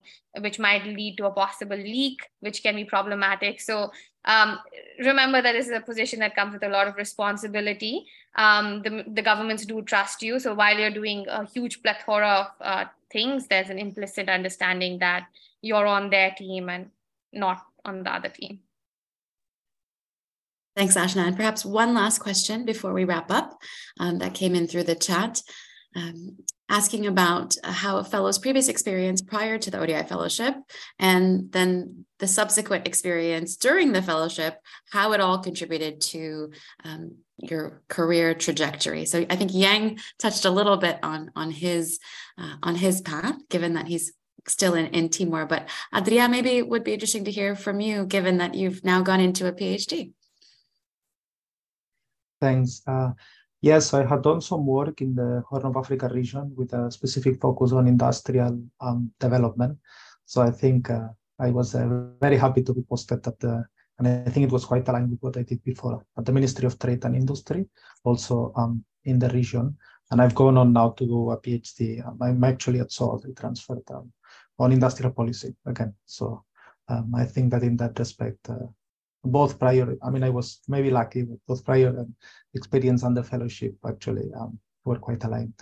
[0.40, 3.90] which might lead to a possible leak which can be problematic so
[4.24, 4.58] um,
[4.98, 8.06] remember that this is a position that comes with a lot of responsibility
[8.36, 12.46] um, the, the governments do trust you so while you're doing a huge plethora of
[12.60, 15.26] uh, things there's an implicit understanding that
[15.62, 16.90] you're on their team and
[17.32, 18.60] not on the other team.
[20.76, 21.26] Thanks, Ashna.
[21.26, 23.58] And perhaps one last question before we wrap up
[23.98, 25.42] um, that came in through the chat.
[25.96, 26.38] Um,
[26.70, 30.54] asking about how a fellow's previous experience prior to the ODI fellowship
[30.98, 34.58] and then the subsequent experience during the fellowship,
[34.90, 36.52] how it all contributed to
[36.84, 39.04] um, your career trajectory.
[39.04, 41.98] So I think Yang touched a little bit on on his
[42.38, 44.12] uh, on his path, given that he's
[44.46, 45.46] still in, in Timor.
[45.46, 49.02] But Adria, maybe it would be interesting to hear from you, given that you've now
[49.02, 50.12] gone into a PhD.
[52.40, 52.82] Thanks.
[52.86, 53.10] Uh,
[53.60, 57.40] yes, I had done some work in the Horn of Africa region with a specific
[57.40, 59.78] focus on industrial um, development.
[60.24, 61.08] So I think uh,
[61.38, 61.86] I was uh,
[62.20, 63.64] very happy to be posted at the,
[63.98, 66.66] and I think it was quite aligned with what I did before at the Ministry
[66.66, 67.66] of Trade and Industry,
[68.04, 69.76] also um, in the region.
[70.10, 72.02] And I've gone on now to do a PhD.
[72.20, 74.12] I'm actually at SOAS, I transferred um,
[74.58, 75.94] on industrial policy again.
[76.04, 76.44] So
[76.88, 78.66] um, I think that in that respect, uh,
[79.24, 82.14] both prior, I mean, I was maybe lucky, but both prior and
[82.54, 85.54] experience and the fellowship actually um, were quite aligned.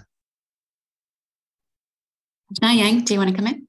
[2.62, 3.68] Now, Yang, do you want to come in?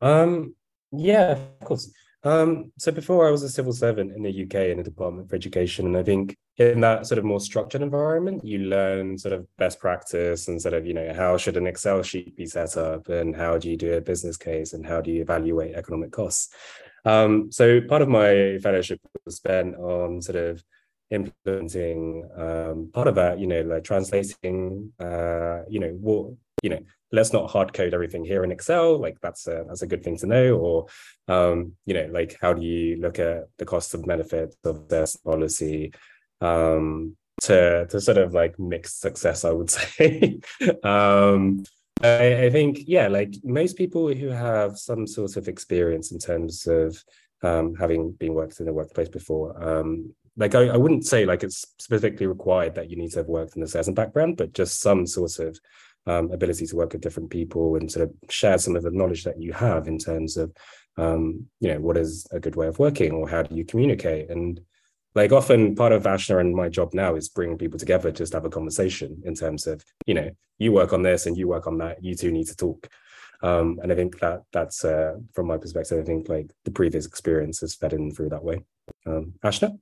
[0.00, 0.54] Um,
[0.92, 1.92] yeah, of course.
[2.24, 5.34] Um, so before I was a civil servant in the UK in the Department for
[5.34, 9.46] Education, and I think in that sort of more structured environment, you learn sort of
[9.56, 13.08] best practice and sort of, you know, how should an Excel sheet be set up
[13.08, 16.54] and how do you do a business case and how do you evaluate economic costs.
[17.04, 20.62] Um, so part of my fellowship was spent on sort of
[21.10, 26.80] implementing um, part of that, you know, like translating, uh, you know, what you know
[27.12, 30.16] let's not hard code everything here in excel like that's a that's a good thing
[30.18, 30.56] to know.
[30.56, 30.86] Or
[31.28, 35.16] um you know like how do you look at the cost of benefit of this
[35.16, 35.92] policy
[36.40, 40.40] um to to sort of like mixed success i would say?
[40.82, 41.64] Um
[42.02, 46.66] I, I think yeah like most people who have some sort of experience in terms
[46.66, 47.02] of
[47.42, 51.42] um having been worked in the workplace before um like I, I wouldn't say like
[51.42, 54.80] it's specifically required that you need to have worked in a certain background, but just
[54.80, 55.58] some sort of
[56.06, 59.24] um, ability to work with different people and sort of share some of the knowledge
[59.24, 60.52] that you have in terms of
[60.98, 64.30] um, you know what is a good way of working or how do you communicate?
[64.30, 64.60] And
[65.14, 68.44] like often part of Ashna and my job now is bringing people together just have
[68.44, 71.78] a conversation in terms of you know you work on this and you work on
[71.78, 72.88] that you two need to talk.
[73.42, 77.06] Um, and I think that that's uh, from my perspective I think like the previous
[77.06, 78.64] experience has fed in through that way.
[79.06, 79.78] Um, Ashna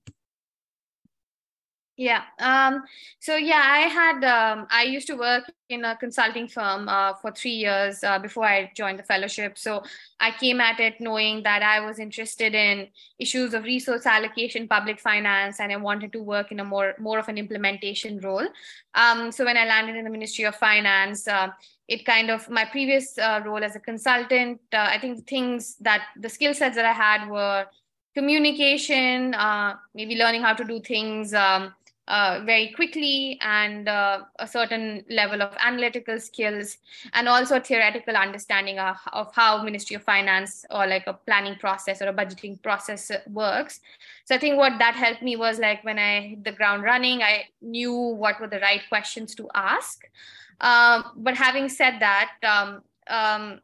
[2.01, 2.23] yeah.
[2.39, 2.85] Um,
[3.19, 7.31] so yeah, I had um, I used to work in a consulting firm uh, for
[7.31, 9.59] three years uh, before I joined the fellowship.
[9.59, 9.83] So
[10.19, 12.89] I came at it knowing that I was interested in
[13.19, 17.19] issues of resource allocation, public finance, and I wanted to work in a more more
[17.19, 18.49] of an implementation role.
[18.95, 21.49] Um, so when I landed in the Ministry of Finance, uh,
[21.87, 24.59] it kind of my previous uh, role as a consultant.
[24.73, 27.67] Uh, I think the things that the skill sets that I had were
[28.15, 31.35] communication, uh, maybe learning how to do things.
[31.35, 31.75] Um,
[32.11, 36.79] uh, very quickly and uh, a certain level of analytical skills
[37.13, 41.55] and also a theoretical understanding of, of, how ministry of finance or like a planning
[41.55, 43.79] process or a budgeting process works.
[44.25, 47.23] So i think what that helped me was like when i hit the ground running
[47.23, 50.03] i knew what were the right questions to ask.
[50.61, 53.61] Um, but having said that, um, um,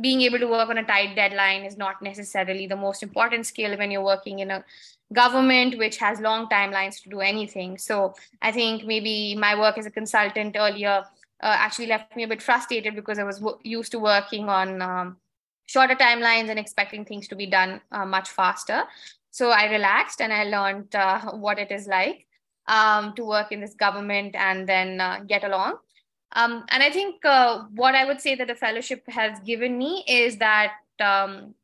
[0.00, 3.76] being able to work on a tight deadline is not necessarily the most important skill
[3.78, 4.64] when you're working in a
[5.12, 7.78] government which has long timelines to do anything.
[7.78, 11.04] So i think maybe my work as a consultant earlier
[11.42, 14.82] uh, actually left me a bit frustrated because i was w- used to working on
[14.82, 15.16] um,
[15.66, 18.84] shorter timelines and expecting things to be done uh, much faster.
[19.30, 22.26] So i relaxed and i learned uh, what it is like
[22.66, 25.78] um, to work in this government and then uh, get along.
[26.32, 30.04] Um, and I think uh, what I would say that the fellowship has given me
[30.08, 31.54] is that um,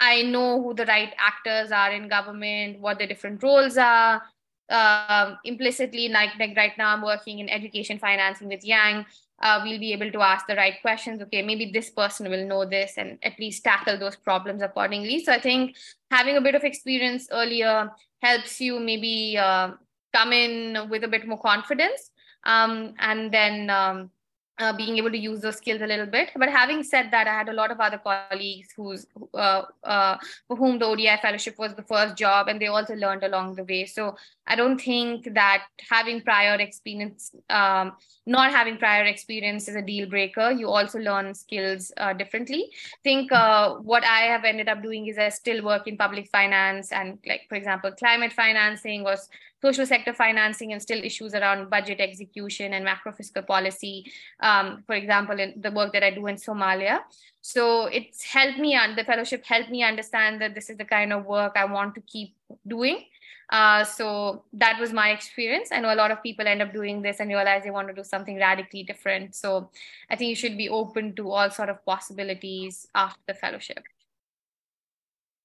[0.00, 4.22] I know who the right actors are in government, what the different roles are.
[4.70, 9.06] Um, implicitly, like, like right now, I'm working in education financing with Yang.
[9.40, 11.22] Uh, we'll be able to ask the right questions.
[11.22, 15.24] Okay, maybe this person will know this and at least tackle those problems accordingly.
[15.24, 15.76] So I think
[16.10, 17.90] having a bit of experience earlier
[18.20, 19.70] helps you maybe uh,
[20.14, 22.10] come in with a bit more confidence
[22.44, 24.10] um, and then um,
[24.58, 26.30] uh, being able to use those skills a little bit.
[26.36, 30.56] But having said that, I had a lot of other colleagues who's uh, uh, for
[30.56, 33.86] whom the ODI fellowship was the first job, and they also learned along the way.
[33.86, 37.92] So I don't think that having prior experience, um,
[38.26, 40.50] not having prior experience, is a deal breaker.
[40.50, 42.70] You also learn skills uh, differently.
[42.72, 46.28] I think uh, what I have ended up doing is I still work in public
[46.30, 49.28] finance and, like for example, climate financing was
[49.60, 54.10] social sector financing and still issues around budget execution and macro fiscal policy.
[54.40, 57.00] Um, for example, in the work that I do in Somalia.
[57.40, 61.12] So it's helped me, and the fellowship helped me understand that this is the kind
[61.12, 62.34] of work I want to keep
[62.66, 63.04] doing.
[63.50, 65.70] Uh, so that was my experience.
[65.72, 67.94] I know a lot of people end up doing this and realize they want to
[67.94, 69.34] do something radically different.
[69.34, 69.70] So
[70.10, 73.82] I think you should be open to all sort of possibilities after the fellowship.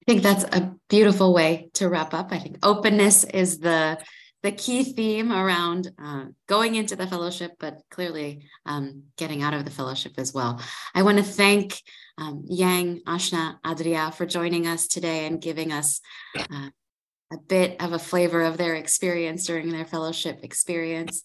[0.05, 2.33] I think that's a beautiful way to wrap up.
[2.33, 3.99] I think openness is the
[4.41, 9.63] the key theme around uh, going into the fellowship, but clearly um, getting out of
[9.63, 10.61] the fellowship as well.
[10.93, 11.81] I want to thank
[12.17, 16.01] um, Yang, Ashna, Adria for joining us today and giving us
[16.37, 16.69] uh,
[17.31, 21.23] a bit of a flavor of their experience during their fellowship experience.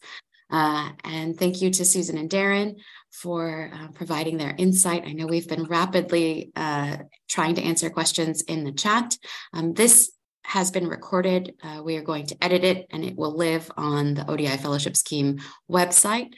[0.49, 2.77] Uh, and thank you to Susan and Darren
[3.13, 5.05] for uh, providing their insight.
[5.07, 6.99] I know we've been rapidly uh,
[7.29, 9.17] trying to answer questions in the chat.
[9.53, 10.13] Um, this
[10.45, 11.55] has been recorded.
[11.63, 14.97] Uh, we are going to edit it and it will live on the ODI Fellowship
[14.97, 15.41] Scheme
[15.71, 16.33] website.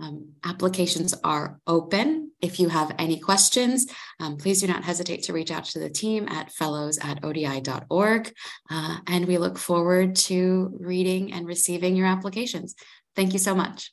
[0.00, 2.32] Um, applications are open.
[2.40, 3.86] If you have any questions,
[4.18, 8.32] um, please do not hesitate to reach out to the team at fellows at odi.org.
[8.70, 12.74] Uh, and we look forward to reading and receiving your applications.
[13.14, 13.92] Thank you so much.